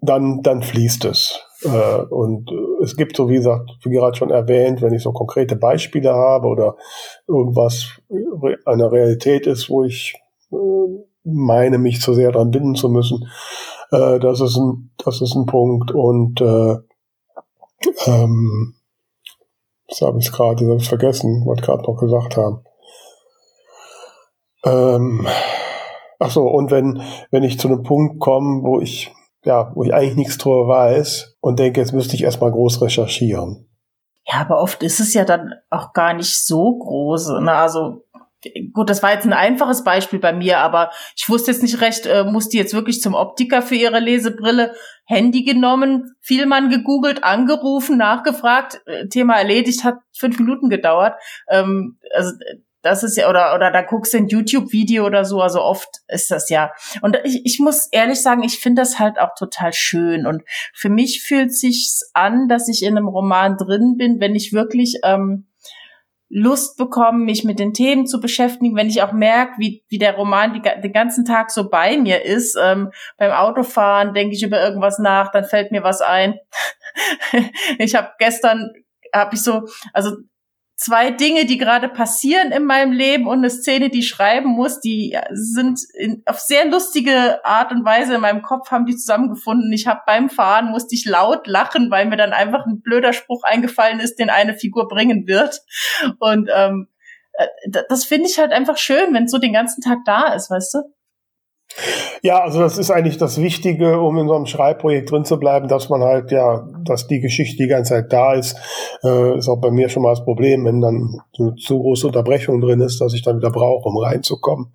[0.00, 1.40] dann dann fließt es.
[1.64, 2.50] Äh, und
[2.82, 6.48] es gibt so wie gesagt, wie gerade schon erwähnt, wenn ich so konkrete Beispiele habe
[6.48, 6.76] oder
[7.26, 8.00] irgendwas
[8.64, 10.14] eine Realität ist, wo ich
[10.50, 10.56] äh,
[11.24, 13.28] meine, mich zu sehr dran binden zu müssen,
[13.90, 16.76] äh, das ist ein das ist ein Punkt und äh,
[18.06, 18.74] ähm,
[19.88, 22.64] das habe ich gerade selbst vergessen, wollte gerade noch gesagt haben.
[24.64, 25.26] Ähm,
[26.18, 29.12] ach so, und wenn, wenn ich zu einem Punkt komme, wo ich,
[29.44, 33.68] ja, wo ich eigentlich nichts drüber weiß und denke, jetzt müsste ich erstmal groß recherchieren.
[34.24, 37.40] Ja, aber oft ist es ja dann auch gar nicht so groß.
[37.40, 37.52] Ne?
[37.52, 38.04] Also
[38.72, 42.06] gut, das war jetzt ein einfaches Beispiel bei mir, aber ich wusste jetzt nicht recht,
[42.06, 44.74] äh, muss die jetzt wirklich zum Optiker für ihre Lesebrille,
[45.04, 51.14] Handy genommen, viel man gegoogelt, angerufen, nachgefragt, äh, Thema erledigt, hat fünf Minuten gedauert.
[51.48, 52.32] Ähm, also
[52.82, 56.30] das ist ja, oder, oder da guckst du ein YouTube-Video oder so, also oft ist
[56.30, 56.72] das ja.
[57.00, 60.26] Und ich, ich muss ehrlich sagen, ich finde das halt auch total schön.
[60.26, 60.42] Und
[60.74, 64.98] für mich fühlt sich's an, dass ich in einem Roman drin bin, wenn ich wirklich
[65.04, 65.46] ähm,
[66.34, 70.16] Lust bekommen, mich mit den Themen zu beschäftigen, wenn ich auch merke, wie, wie der
[70.16, 72.56] Roman die, den ganzen Tag so bei mir ist.
[72.58, 76.38] Ähm, beim Autofahren denke ich über irgendwas nach, dann fällt mir was ein.
[77.78, 78.70] ich habe gestern,
[79.14, 80.12] habe ich so, also
[80.82, 84.80] zwei Dinge, die gerade passieren in meinem Leben und eine Szene, die ich schreiben muss,
[84.80, 89.72] die sind in, auf sehr lustige Art und Weise in meinem Kopf haben die zusammengefunden.
[89.72, 93.44] Ich habe beim Fahren musste ich laut lachen, weil mir dann einfach ein blöder Spruch
[93.44, 95.60] eingefallen ist, den eine Figur bringen wird.
[96.18, 96.88] Und ähm,
[97.34, 97.46] äh,
[97.88, 100.78] das finde ich halt einfach schön, wenn so den ganzen Tag da ist, weißt du?
[102.22, 105.68] Ja, also das ist eigentlich das Wichtige, um in so einem Schreibprojekt drin zu bleiben,
[105.68, 108.56] dass man halt, ja, dass die Geschichte die ganze Zeit da ist.
[109.02, 112.60] Äh, ist auch bei mir schon mal das Problem, wenn dann eine zu große Unterbrechung
[112.60, 114.72] drin ist, dass ich dann wieder brauche, um reinzukommen.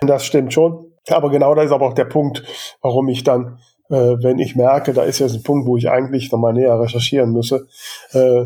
[0.00, 0.92] Das stimmt schon.
[1.08, 2.42] Aber genau da ist aber auch der Punkt,
[2.80, 3.58] warum ich dann,
[3.90, 7.32] äh, wenn ich merke, da ist jetzt ein Punkt, wo ich eigentlich nochmal näher recherchieren
[7.32, 7.66] müsse,
[8.12, 8.44] äh,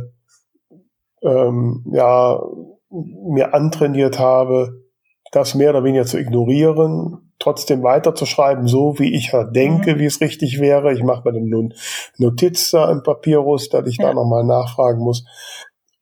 [1.22, 2.42] ähm, ja,
[2.90, 4.82] mir antrainiert habe,
[5.32, 9.98] das mehr oder weniger zu ignorieren, trotzdem weiterzuschreiben, so wie ich halt denke, mhm.
[9.98, 10.92] wie es richtig wäre.
[10.92, 11.74] Ich mache mir dann nun
[12.18, 14.08] Notiz da im Papyrus, dass ich ja.
[14.08, 15.24] da nochmal nachfragen muss,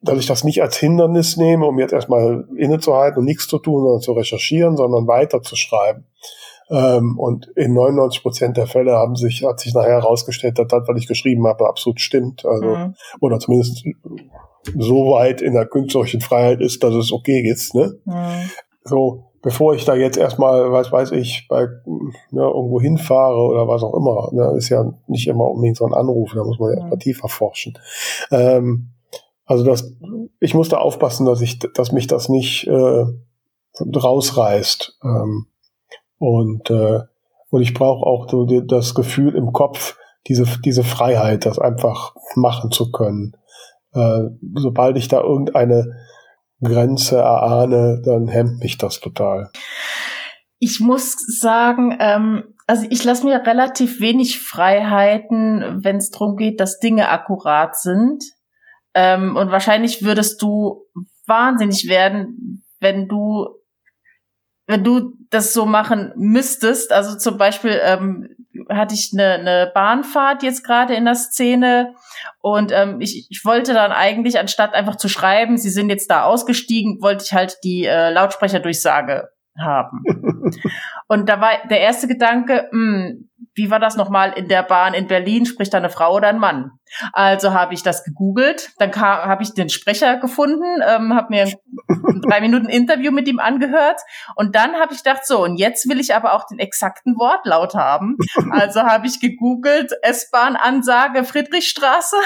[0.02, 3.82] dass ich das nicht als Hindernis nehme, um jetzt erstmal innezuhalten und nichts zu tun,
[3.82, 6.06] sondern zu recherchieren, sondern weiterzuschreiben.
[6.70, 10.86] Ähm, und in 99 Prozent der Fälle haben sich, hat sich nachher herausgestellt, dass das,
[10.86, 12.44] was ich geschrieben habe, absolut stimmt.
[12.44, 12.94] Also, mhm.
[13.20, 13.84] oder zumindest
[14.76, 17.74] so weit in der künstlerischen Freiheit ist, dass es okay ist.
[17.74, 17.98] Ne?
[18.04, 18.50] Mhm.
[18.84, 21.68] So, bevor ich da jetzt erstmal, was weiß ich, bei
[22.30, 25.94] ne, irgendwo hinfahre oder was auch immer, ne, ist ja nicht immer unbedingt so ein
[25.94, 26.80] Anruf, da muss man ja mhm.
[26.80, 27.78] erstmal tiefer forschen.
[28.30, 28.90] Ähm,
[29.44, 29.94] also das,
[30.40, 33.04] ich muss da aufpassen, dass ich, dass mich das nicht äh,
[33.80, 34.98] rausreißt.
[35.02, 35.46] Ähm,
[36.18, 37.00] und äh,
[37.50, 42.14] und ich brauche auch so die, das Gefühl im Kopf, diese diese Freiheit, das einfach
[42.34, 43.36] machen zu können.
[43.94, 44.24] Äh,
[44.54, 45.96] sobald ich da irgendeine
[46.62, 49.50] Grenze erahne, dann hemmt mich das total.
[50.58, 56.60] Ich muss sagen, ähm, also ich lasse mir relativ wenig Freiheiten, wenn es darum geht,
[56.60, 58.24] dass Dinge akkurat sind.
[58.94, 60.84] Ähm, und wahrscheinlich würdest du
[61.26, 63.58] wahnsinnig werden, wenn du
[64.68, 66.92] wenn du das so machen müsstest.
[66.92, 68.28] Also zum Beispiel ähm,
[68.68, 71.94] hatte ich eine, eine Bahnfahrt jetzt gerade in der Szene
[72.40, 76.24] und ähm, ich, ich wollte dann eigentlich, anstatt einfach zu schreiben, sie sind jetzt da
[76.24, 79.28] ausgestiegen, wollte ich halt die äh, Lautsprecherdurchsage
[79.58, 80.02] haben.
[81.08, 84.94] und da war der erste Gedanke, mh, hm, wie war das nochmal in der Bahn
[84.94, 85.44] in Berlin?
[85.44, 86.70] Spricht da eine Frau oder ein Mann?
[87.12, 91.44] Also habe ich das gegoogelt, dann habe ich den Sprecher gefunden, ähm, habe mir
[91.88, 94.00] ein drei Minuten Interview mit ihm angehört
[94.36, 97.74] und dann habe ich gedacht, so, und jetzt will ich aber auch den exakten Wortlaut
[97.74, 98.16] haben.
[98.50, 102.16] Also habe ich gegoogelt, S-Bahn-Ansage Friedrichstraße.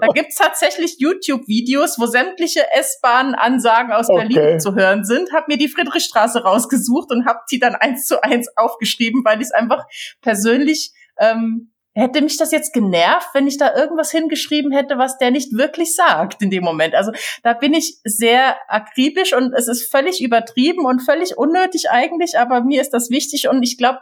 [0.00, 4.28] da gibt's tatsächlich YouTube-Videos, wo sämtliche S-Bahn-Ansagen aus okay.
[4.28, 8.22] Berlin zu hören sind, habe mir die Friedrichstraße rausgesucht und habe die dann eins zu
[8.22, 9.84] eins aufgeschrieben, weil ich es einfach
[10.20, 15.30] persönlich ähm, hätte mich das jetzt genervt, wenn ich da irgendwas hingeschrieben hätte, was der
[15.30, 16.94] nicht wirklich sagt in dem Moment.
[16.94, 17.10] Also
[17.42, 22.62] da bin ich sehr akribisch und es ist völlig übertrieben und völlig unnötig eigentlich, aber
[22.62, 23.98] mir ist das wichtig und ich glaube,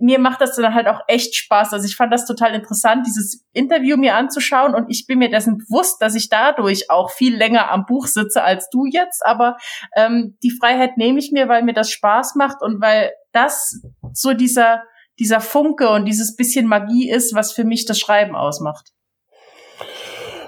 [0.00, 1.74] mir macht das dann halt auch echt Spaß.
[1.74, 5.58] Also ich fand das total interessant, dieses Interview mir anzuschauen und ich bin mir dessen
[5.58, 9.58] bewusst, dass ich dadurch auch viel länger am Buch sitze als du jetzt, aber
[9.96, 14.32] ähm, die Freiheit nehme ich mir, weil mir das Spaß macht und weil das so
[14.32, 14.82] dieser
[15.18, 18.92] dieser Funke und dieses bisschen Magie ist, was für mich das Schreiben ausmacht.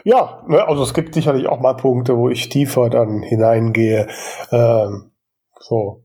[0.04, 4.08] Ja, ne, also es gibt sicherlich auch mal Punkte, wo ich tiefer dann hineingehe.
[4.50, 5.10] Ähm,
[5.58, 6.04] so.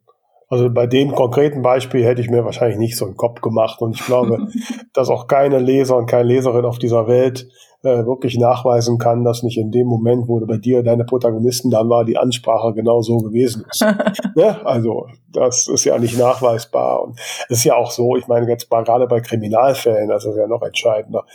[0.55, 3.93] Also bei dem konkreten Beispiel hätte ich mir wahrscheinlich nicht so einen Kopf gemacht und
[3.99, 4.47] ich glaube,
[4.93, 7.49] dass auch keine Leser und keine Leserin auf dieser Welt
[7.83, 11.89] äh, wirklich nachweisen kann, dass nicht in dem Moment, wo bei dir deine Protagonisten dann
[11.89, 13.81] war, die Ansprache genau so gewesen ist.
[14.35, 14.65] ne?
[14.65, 17.03] Also das ist ja nicht nachweisbar.
[17.03, 20.37] Und es ist ja auch so, ich meine jetzt mal gerade bei Kriminalfällen, das ist
[20.37, 21.25] ja noch entscheidender,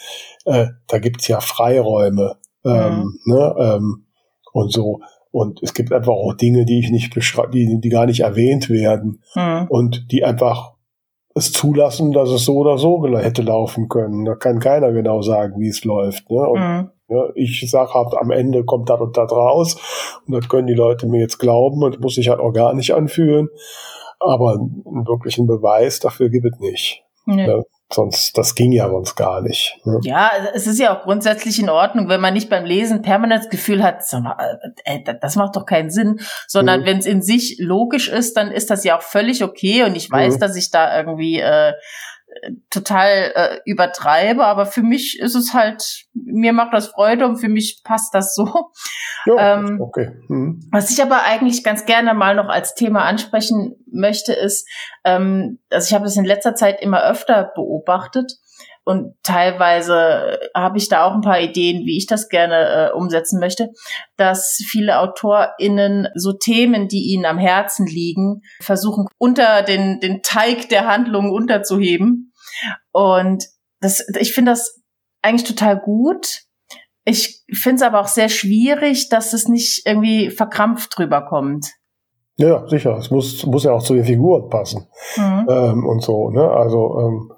[0.46, 3.34] äh, da gibt's ja Freiräume ähm, mhm.
[3.34, 3.54] ne?
[3.58, 4.06] ähm,
[4.54, 5.00] und so.
[5.32, 8.68] Und es gibt einfach auch Dinge, die ich nicht beschreibe, die, die gar nicht erwähnt
[8.68, 9.66] werden mhm.
[9.68, 10.74] und die einfach
[11.34, 14.24] es zulassen, dass es so oder so hätte laufen können.
[14.24, 16.28] Da kann keiner genau sagen, wie es läuft.
[16.30, 16.40] Ne?
[16.40, 16.90] Und, mhm.
[17.08, 20.74] ja, ich sage halt, am Ende kommt das und das raus und das können die
[20.74, 23.48] Leute mir jetzt glauben und muss sich halt auch gar nicht anfühlen.
[24.18, 27.04] Aber einen wirklichen Beweis dafür gibt es nicht.
[27.26, 27.46] Nee.
[27.46, 27.62] Ja,
[27.92, 29.78] sonst, das ging ja sonst gar nicht.
[29.84, 29.98] Ne?
[30.02, 33.50] Ja, es ist ja auch grundsätzlich in Ordnung, wenn man nicht beim Lesen permanent das
[33.50, 34.02] Gefühl hat,
[34.84, 36.84] äh, das macht doch keinen Sinn, sondern mhm.
[36.86, 40.10] wenn es in sich logisch ist, dann ist das ja auch völlig okay und ich
[40.10, 40.40] weiß, mhm.
[40.40, 41.72] dass ich da irgendwie äh,
[42.70, 47.48] total äh, übertreibe, aber für mich ist es halt, mir macht das Freude und für
[47.48, 48.70] mich passt das so.
[49.26, 50.12] Ja, ähm, okay.
[50.28, 50.68] Mhm.
[50.70, 54.66] Was ich aber eigentlich ganz gerne mal noch als Thema ansprechen möchte, ist,
[55.04, 58.32] ähm, also ich habe das in letzter Zeit immer öfter beobachtet
[58.84, 63.38] und teilweise habe ich da auch ein paar Ideen, wie ich das gerne äh, umsetzen
[63.38, 63.68] möchte,
[64.16, 70.68] dass viele AutorInnen so Themen, die ihnen am Herzen liegen, versuchen unter den, den Teig
[70.70, 72.32] der Handlung unterzuheben.
[72.90, 73.44] Und
[73.80, 74.80] das, ich finde das
[75.22, 76.42] eigentlich total gut.
[77.04, 81.66] Ich finde es aber auch sehr schwierig, dass es nicht irgendwie verkrampft drüber kommt.
[82.36, 82.96] Ja, sicher.
[82.96, 84.86] Es muss, muss ja auch zu den Figuren passen.
[85.16, 85.46] Mhm.
[85.48, 86.50] Ähm, und so, ne?
[86.50, 87.32] Also, ähm,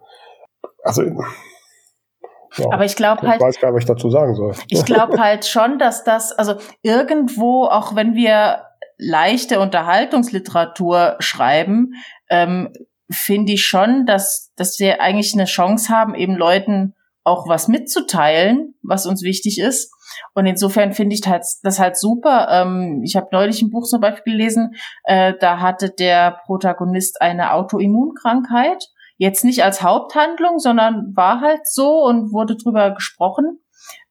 [0.82, 3.40] also ja, aber ich glaube halt.
[3.40, 4.54] Ich weiß gar nicht, was ich dazu sagen soll.
[4.68, 8.64] Ich glaube halt schon, dass das, also irgendwo, auch wenn wir
[8.98, 11.92] leichte Unterhaltungsliteratur schreiben,
[12.28, 12.72] ähm,
[13.10, 18.74] finde ich schon, dass, dass wir eigentlich eine Chance haben, eben Leuten auch was mitzuteilen,
[18.82, 19.92] was uns wichtig ist.
[20.34, 22.48] Und insofern finde ich halt, das halt super.
[22.50, 24.74] Ähm, ich habe neulich ein Buch zum Beispiel gelesen,
[25.04, 28.88] äh, da hatte der Protagonist eine Autoimmunkrankheit
[29.22, 33.60] Jetzt nicht als Haupthandlung, sondern war halt so und wurde drüber gesprochen.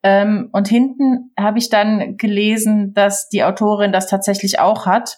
[0.04, 5.18] Ähm, und hinten habe ich dann gelesen, dass die Autorin das tatsächlich auch hat.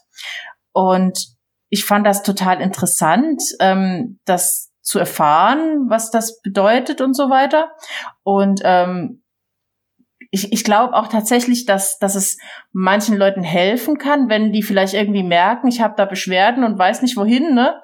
[0.71, 1.27] Und
[1.69, 7.69] ich fand das total interessant, ähm, das zu erfahren, was das bedeutet und so weiter.
[8.23, 9.22] Und ähm,
[10.33, 12.39] ich, ich glaube auch tatsächlich, dass, dass es
[12.71, 17.03] manchen Leuten helfen kann, wenn die vielleicht irgendwie merken, ich habe da Beschwerden und weiß
[17.03, 17.79] nicht wohin, ne?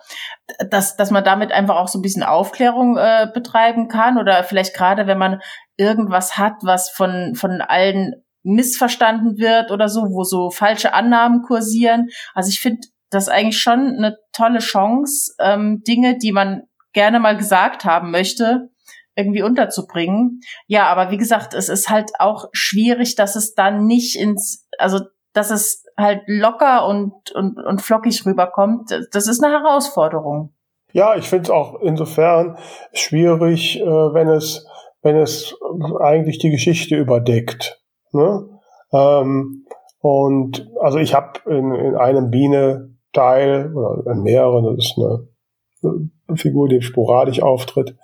[0.72, 4.74] Dass, dass man damit einfach auch so ein bisschen Aufklärung äh, betreiben kann oder vielleicht
[4.74, 5.42] gerade, wenn man
[5.78, 12.08] irgendwas hat, was von, von allen missverstanden wird oder so, wo so falsche Annahmen kursieren.
[12.34, 12.80] Also ich finde
[13.12, 18.72] das eigentlich schon eine tolle Chance, ähm, Dinge, die man gerne mal gesagt haben möchte,
[19.20, 20.40] irgendwie unterzubringen.
[20.68, 25.00] Ja, aber wie gesagt, es ist halt auch schwierig, dass es dann nicht ins, also
[25.34, 28.92] dass es halt locker und, und, und flockig rüberkommt.
[29.12, 30.54] Das ist eine Herausforderung.
[30.92, 32.58] Ja, ich finde es auch insofern
[32.94, 34.66] schwierig, äh, wenn es,
[35.02, 35.56] wenn es
[36.00, 37.80] eigentlich die Geschichte überdeckt.
[38.12, 38.50] Ne?
[38.92, 39.66] Ähm,
[40.00, 46.70] und also ich habe in, in einem Biene-Teil oder in mehreren, das ist eine Figur,
[46.70, 47.96] die sporadisch auftritt.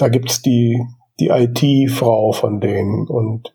[0.00, 0.82] Da gibt's die,
[1.18, 3.54] die IT-Frau von denen und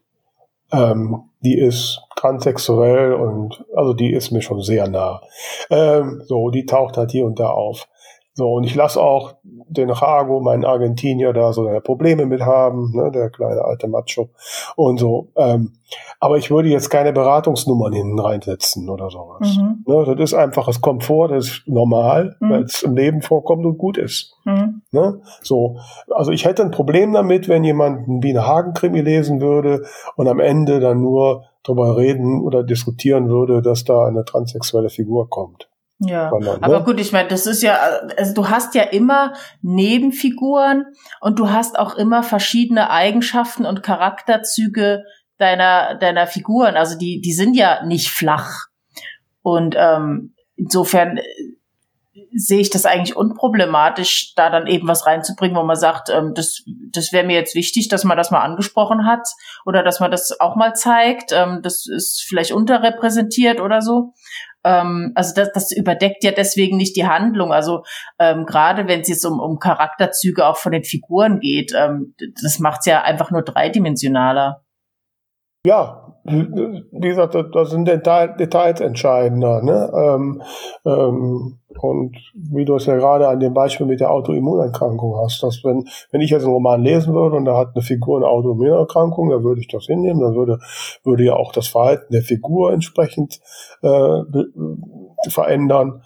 [0.71, 5.21] ähm, die ist transsexuell und also die ist mir schon sehr nah.
[5.69, 7.87] Ähm, so, die taucht halt hier und da auf.
[8.37, 13.09] So, und ich lasse auch den Rago, meinen Argentinier, da so Probleme mit haben, ne,
[13.09, 14.29] der kleine alte Macho
[14.75, 15.29] und so.
[15.37, 15.71] Ähm,
[16.19, 19.55] aber ich würde jetzt keine Beratungsnummern hinten reinsetzen oder sowas.
[19.55, 19.85] Mhm.
[19.87, 22.49] Ne, das ist einfaches Komfort, das ist normal, mhm.
[22.49, 24.35] weil es im Leben vorkommt und gut ist.
[24.43, 24.81] Mhm.
[24.91, 25.21] Ne?
[25.41, 25.77] So,
[26.09, 29.85] also ich hätte ein Problem damit, wenn jemand einen Biene Hagen-Krimi lesen würde
[30.17, 35.29] und am Ende dann nur darüber reden oder diskutieren würde, dass da eine transsexuelle Figur
[35.29, 35.69] kommt.
[35.99, 36.85] Ja, sondern, aber ne?
[36.85, 37.79] gut, ich meine, das ist ja,
[38.17, 40.85] also du hast ja immer Nebenfiguren
[41.21, 45.03] und du hast auch immer verschiedene Eigenschaften und Charakterzüge
[45.37, 46.75] deiner deiner Figuren.
[46.75, 48.67] Also die die sind ja nicht flach
[49.41, 51.19] und ähm, insofern
[52.37, 56.63] sehe ich das eigentlich unproblematisch, da dann eben was reinzubringen, wo man sagt, ähm, das,
[56.91, 59.27] das wäre mir jetzt wichtig, dass man das mal angesprochen hat
[59.65, 61.31] oder dass man das auch mal zeigt.
[61.31, 64.13] Ähm, das ist vielleicht unterrepräsentiert oder so
[64.65, 67.53] ähm, also das, das überdeckt ja deswegen nicht die Handlung.
[67.53, 67.83] Also
[68.19, 72.59] ähm, gerade wenn es jetzt um, um Charakterzüge auch von den Figuren geht, ähm, das
[72.59, 74.65] macht es ja einfach nur dreidimensionaler.
[75.65, 79.61] Ja, wie gesagt, da sind Details entscheidender.
[79.61, 79.91] Ne?
[79.95, 80.41] Ähm,
[80.85, 85.63] ähm, und wie du es ja gerade an dem Beispiel mit der Autoimmunerkrankung hast, dass
[85.63, 89.29] wenn, wenn ich jetzt einen Roman lesen würde und da hat eine Figur eine Autoimmunerkrankung,
[89.29, 90.59] dann würde ich das hinnehmen, dann würde,
[91.03, 93.39] würde ja auch das Verhalten der Figur entsprechend
[93.83, 94.23] äh,
[95.29, 96.01] verändern.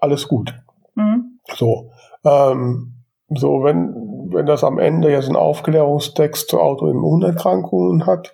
[0.00, 0.54] Alles gut.
[0.96, 1.38] Mhm.
[1.54, 1.90] So.
[2.24, 2.94] Ähm,
[3.28, 8.32] so, wenn, wenn das am Ende jetzt einen Aufklärungstext zu Autoimmunerkrankungen hat,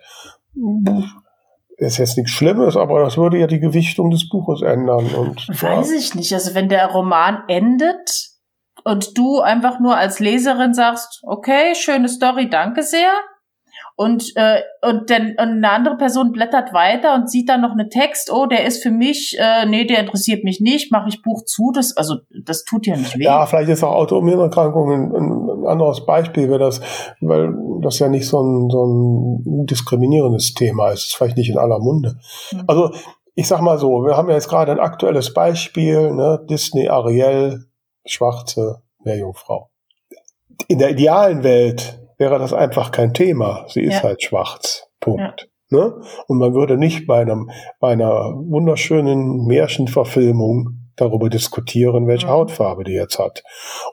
[1.77, 5.07] ist jetzt nichts Schlimmes, aber das würde ja die Gewichtung des Buches ändern.
[5.15, 5.97] Und, Weiß ja.
[5.97, 6.33] ich nicht.
[6.33, 8.29] Also wenn der Roman endet
[8.83, 13.11] und du einfach nur als Leserin sagst, okay, schöne Story, danke sehr,
[14.01, 17.91] und, äh, und, dann, und eine andere Person blättert weiter und sieht dann noch einen
[17.91, 21.45] Text, oh, der ist für mich, äh, nee, der interessiert mich nicht, mache ich Buch
[21.45, 23.25] zu, das, also das tut ja nicht weh.
[23.25, 26.81] Ja, vielleicht ist auch Autoimmunerkrankung ein, ein anderes Beispiel, weil das,
[27.21, 31.59] weil das ja nicht so ein, so ein diskriminierendes Thema ist, ist vielleicht nicht in
[31.59, 32.15] aller Munde.
[32.51, 32.63] Mhm.
[32.65, 32.89] Also
[33.35, 37.65] ich sag mal so, wir haben ja jetzt gerade ein aktuelles Beispiel, ne, Disney Ariel,
[38.03, 39.69] schwarze Meerjungfrau.
[40.67, 43.65] In der idealen Welt wäre das einfach kein Thema.
[43.67, 44.03] Sie ist ja.
[44.03, 44.87] halt schwarz.
[45.01, 45.49] Punkt.
[45.71, 45.79] Ja.
[45.79, 46.01] Ne?
[46.27, 47.49] Und man würde nicht bei einem,
[47.79, 52.31] bei einer wunderschönen Märchenverfilmung darüber diskutieren, welche mhm.
[52.31, 53.43] Hautfarbe die jetzt hat.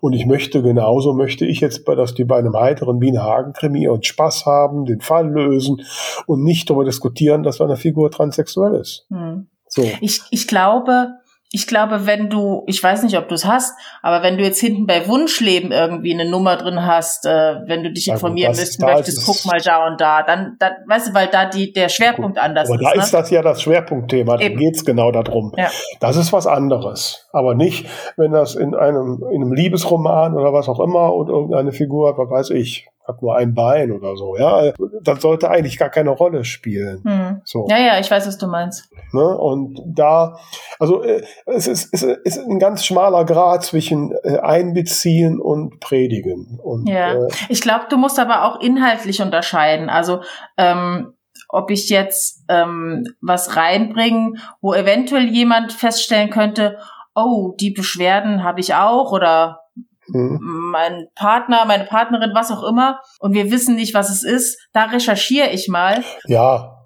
[0.00, 4.04] Und ich möchte genauso, möchte ich jetzt, dass die bei einem heiteren Biene Hagen-Krimi und
[4.04, 5.80] Spaß haben, den Fall lösen
[6.26, 9.06] und nicht darüber diskutieren, dass eine Figur transsexuell ist.
[9.08, 9.48] Mhm.
[9.68, 9.82] So.
[10.00, 11.14] Ich, ich glaube,
[11.50, 14.60] ich glaube, wenn du, ich weiß nicht, ob du es hast, aber wenn du jetzt
[14.60, 18.84] hinten bei Wunschleben irgendwie eine Nummer drin hast, äh, wenn du dich informieren also müssen
[18.84, 22.36] möchtest, guck mal da und da, dann, dann, weißt du, weil da die, der Schwerpunkt
[22.36, 22.84] gut, anders aber ist.
[22.84, 23.04] Aber da ne?
[23.04, 25.52] ist das ja das Schwerpunktthema, da geht's genau darum.
[25.56, 25.70] Ja.
[26.00, 27.26] Das ist was anderes.
[27.32, 27.86] Aber nicht,
[28.18, 32.30] wenn das in einem, in einem Liebesroman oder was auch immer und irgendeine Figur, was
[32.30, 36.44] weiß ich, hat nur ein Bein oder so, ja, das sollte eigentlich gar keine Rolle
[36.44, 37.02] spielen.
[37.04, 37.40] Hm.
[37.44, 37.66] So.
[37.68, 38.90] Ja, ja, ich weiß, was du meinst.
[39.12, 39.38] Ne?
[39.38, 40.38] Und da,
[40.78, 46.60] also äh, es ist, es ist ein ganz schmaler Grad zwischen äh, Einbeziehen und Predigen.
[46.62, 49.88] Und, ja, äh, ich glaube, du musst aber auch inhaltlich unterscheiden.
[49.88, 50.20] Also
[50.58, 51.14] ähm,
[51.48, 56.78] ob ich jetzt ähm, was reinbringe, wo eventuell jemand feststellen könnte,
[57.14, 59.60] oh, die Beschwerden habe ich auch oder
[60.08, 60.38] mhm.
[60.72, 64.84] mein Partner, meine Partnerin, was auch immer, und wir wissen nicht, was es ist, da
[64.84, 66.04] recherchiere ich mal.
[66.26, 66.76] Ja,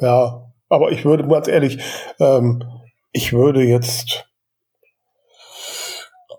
[0.00, 0.42] ja.
[0.68, 1.82] Aber ich würde ganz ehrlich,
[2.18, 2.64] ähm,
[3.12, 4.24] ich würde jetzt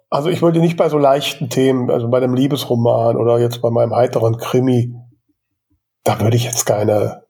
[0.10, 3.72] Also ich wollte nicht bei so leichten Themen, also bei einem Liebesroman oder jetzt bei
[3.72, 4.94] meinem heiteren Krimi,
[6.04, 7.24] da würde ich jetzt keine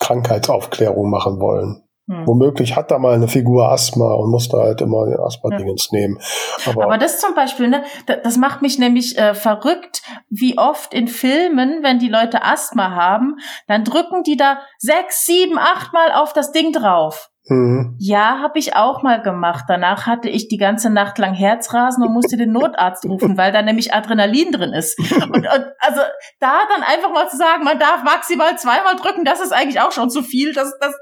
[0.00, 1.83] Krankheitsaufklärung machen wollen.
[2.06, 2.26] Hm.
[2.26, 6.00] Womöglich hat da mal eine Figur Asthma und muss da halt immer den Asthma-Dingens ja.
[6.00, 6.18] nehmen.
[6.66, 11.08] Aber, Aber, das zum Beispiel, ne, das macht mich nämlich äh, verrückt, wie oft in
[11.08, 13.36] Filmen, wenn die Leute Asthma haben,
[13.68, 17.30] dann drücken die da sechs, sieben, acht Mal auf das Ding drauf.
[17.46, 17.96] Mhm.
[17.98, 19.64] Ja, habe ich auch mal gemacht.
[19.68, 23.60] Danach hatte ich die ganze Nacht lang Herzrasen und musste den Notarzt rufen, weil da
[23.62, 24.98] nämlich Adrenalin drin ist.
[24.98, 25.46] Und, und
[25.78, 26.00] also
[26.40, 29.92] da dann einfach mal zu sagen, man darf maximal zweimal drücken, das ist eigentlich auch
[29.92, 30.54] schon zu viel.
[30.54, 30.94] Das, das,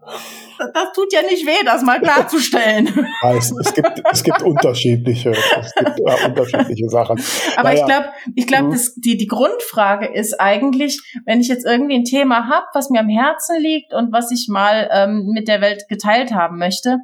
[0.00, 2.86] das tut ja nicht weh, das mal klarzustellen.
[3.36, 7.22] es, es, gibt, es gibt unterschiedliche, es gibt, äh, unterschiedliche Sachen.
[7.56, 7.80] Aber naja.
[7.80, 8.80] ich glaube, ich glaube, mhm.
[8.96, 13.08] die, die Grundfrage ist eigentlich, wenn ich jetzt irgendwie ein Thema habe, was mir am
[13.08, 16.98] Herzen liegt und was ich mal ähm, mit der Welt geteilt haben möchte,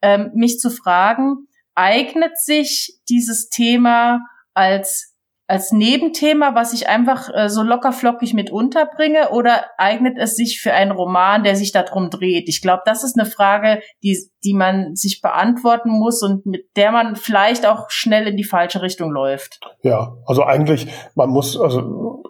[0.00, 4.20] ähm, mich zu fragen, eignet sich dieses Thema
[4.54, 5.11] als
[5.52, 10.72] als Nebenthema, was ich einfach äh, so lockerflockig mit unterbringe, oder eignet es sich für
[10.72, 12.48] einen Roman, der sich darum dreht?
[12.48, 16.90] Ich glaube, das ist eine Frage, die, die man sich beantworten muss und mit der
[16.90, 19.60] man vielleicht auch schnell in die falsche Richtung läuft.
[19.82, 20.86] Ja, also eigentlich,
[21.16, 22.22] man muss, also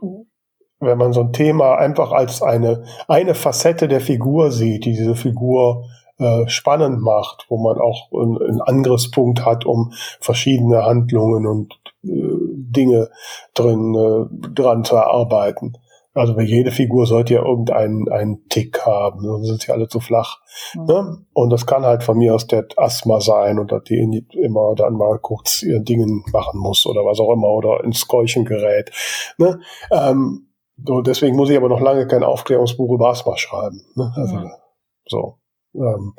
[0.81, 5.14] wenn man so ein Thema einfach als eine, eine Facette der Figur sieht, die diese
[5.14, 5.85] Figur
[6.18, 13.11] äh, spannend macht, wo man auch einen Angriffspunkt hat, um verschiedene Handlungen und Dinge
[13.55, 15.76] drin äh, dran zu erarbeiten.
[16.14, 19.98] Also bei jede Figur sollte ja irgendeinen einen Tick haben, sonst sind sie alle zu
[19.98, 20.40] flach.
[20.74, 20.84] Mhm.
[20.84, 21.24] Ne?
[21.32, 24.94] Und das kann halt von mir aus der Asthma sein und dass die immer dann
[24.94, 28.90] mal kurz ihr Dingen machen muss oder was auch immer oder ins Keuchen gerät.
[29.38, 29.61] Ne?
[29.90, 30.48] Ähm,
[30.84, 33.82] so, deswegen muss ich aber noch lange kein Aufklärungsbuch über Asthma schreiben.
[33.94, 34.12] Ne?
[34.14, 34.50] Also, mhm.
[35.07, 35.38] so.
[35.74, 36.14] Ähm,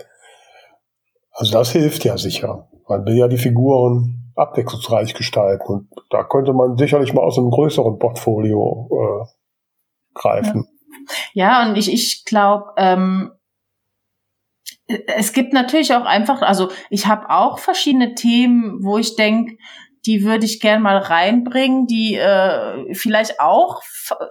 [1.34, 2.68] also das hilft ja sicher.
[2.88, 5.88] Man will ja die Figuren abwechslungsreich gestalten.
[5.90, 9.26] Und da könnte man sicherlich mal aus einem größeren Portfolio äh,
[10.14, 10.68] greifen.
[11.34, 11.64] Ja.
[11.64, 13.32] ja, und ich, ich glaube, ähm,
[14.88, 19.58] es gibt natürlich auch einfach, also ich habe auch verschiedene Themen, wo ich denke,
[20.06, 23.82] die würde ich gern mal reinbringen, die äh, vielleicht auch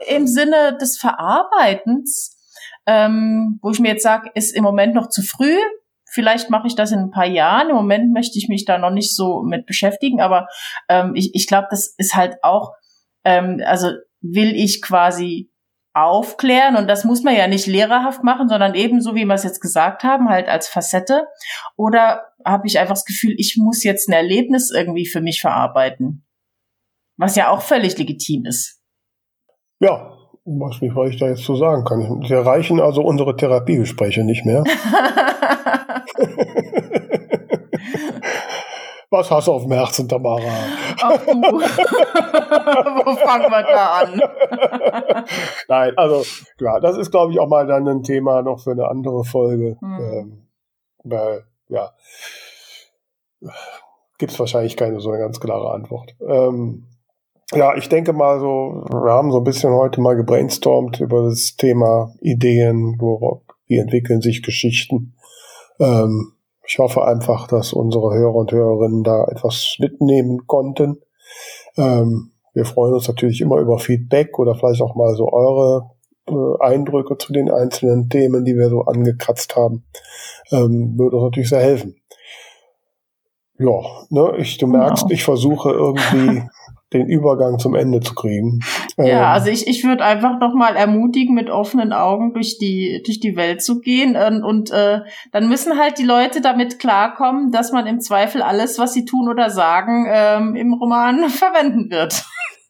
[0.06, 2.36] im Sinne des Verarbeitens,
[2.86, 5.56] ähm, wo ich mir jetzt sage, ist im Moment noch zu früh,
[6.12, 7.70] Vielleicht mache ich das in ein paar Jahren.
[7.70, 10.46] Im Moment möchte ich mich da noch nicht so mit beschäftigen, aber
[10.90, 12.72] ähm, ich, ich glaube, das ist halt auch,
[13.24, 13.88] ähm, also
[14.20, 15.50] will ich quasi
[15.94, 19.60] aufklären und das muss man ja nicht lehrerhaft machen, sondern ebenso, wie wir es jetzt
[19.60, 21.26] gesagt haben, halt als Facette.
[21.76, 26.26] Oder habe ich einfach das Gefühl, ich muss jetzt ein Erlebnis irgendwie für mich verarbeiten,
[27.16, 28.82] was ja auch völlig legitim ist.
[29.80, 32.22] Ja, weiß nicht, was ich da jetzt zu sagen kann.
[32.26, 34.64] Sie erreichen also unsere Therapiegespräche nicht mehr.
[39.10, 40.40] Was hast du auf dem Herzen, Tamara?
[41.02, 41.32] Ach du.
[41.34, 44.22] Wo fangen wir da an?
[45.68, 46.24] Nein, also
[46.56, 49.76] klar, das ist, glaube ich, auch mal dann ein Thema noch für eine andere Folge.
[49.82, 49.98] Mhm.
[50.00, 50.48] Ähm,
[51.04, 51.92] weil, ja,
[54.16, 56.14] gibt es wahrscheinlich keine so eine ganz klare Antwort.
[56.26, 56.86] Ähm,
[57.54, 61.56] ja, ich denke mal so, wir haben so ein bisschen heute mal gebrainstormt über das
[61.56, 65.14] Thema Ideen, wo, wie entwickeln sich Geschichten.
[65.78, 66.32] Ähm,
[66.66, 71.00] ich hoffe einfach, dass unsere Hörer und Hörerinnen da etwas mitnehmen konnten.
[71.76, 75.90] Ähm, wir freuen uns natürlich immer über Feedback oder vielleicht auch mal so eure
[76.28, 79.84] äh, Eindrücke zu den einzelnen Themen, die wir so angekratzt haben.
[80.50, 81.96] Ähm, würde uns natürlich sehr helfen.
[83.58, 83.80] Ja,
[84.10, 85.14] ne, ich, du merkst, genau.
[85.14, 86.42] ich versuche irgendwie
[86.92, 88.60] den Übergang zum Ende zu kriegen.
[88.96, 93.20] Ja, ähm, also ich, ich würde einfach nochmal ermutigen, mit offenen Augen durch die, durch
[93.20, 94.16] die Welt zu gehen.
[94.16, 95.00] Und, und äh,
[95.32, 99.28] dann müssen halt die Leute damit klarkommen, dass man im Zweifel alles, was sie tun
[99.28, 102.24] oder sagen, ähm, im Roman verwenden wird.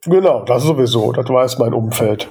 [0.04, 2.28] Genau, das sowieso, das weiß mein Umfeld.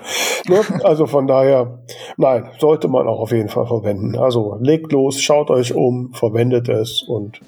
[0.49, 0.59] Ne?
[0.83, 1.79] Also von daher,
[2.17, 4.17] nein, sollte man auch auf jeden Fall verwenden.
[4.17, 7.39] Also legt los, schaut euch um, verwendet es und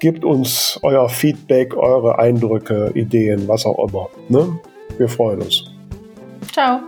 [0.00, 4.08] Gebt uns euer Feedback, eure Eindrücke, Ideen, was auch immer.
[4.30, 4.58] Ne?
[4.96, 5.66] Wir freuen uns.
[6.52, 6.80] Ciao.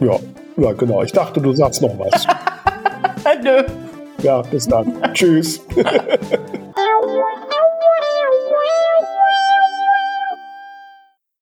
[0.00, 0.18] Ja,
[0.58, 1.02] ja, genau.
[1.02, 2.26] Ich dachte, du sagst noch was.
[3.42, 3.62] Nö.
[4.22, 4.94] Ja, bis dann.
[5.14, 5.64] Tschüss.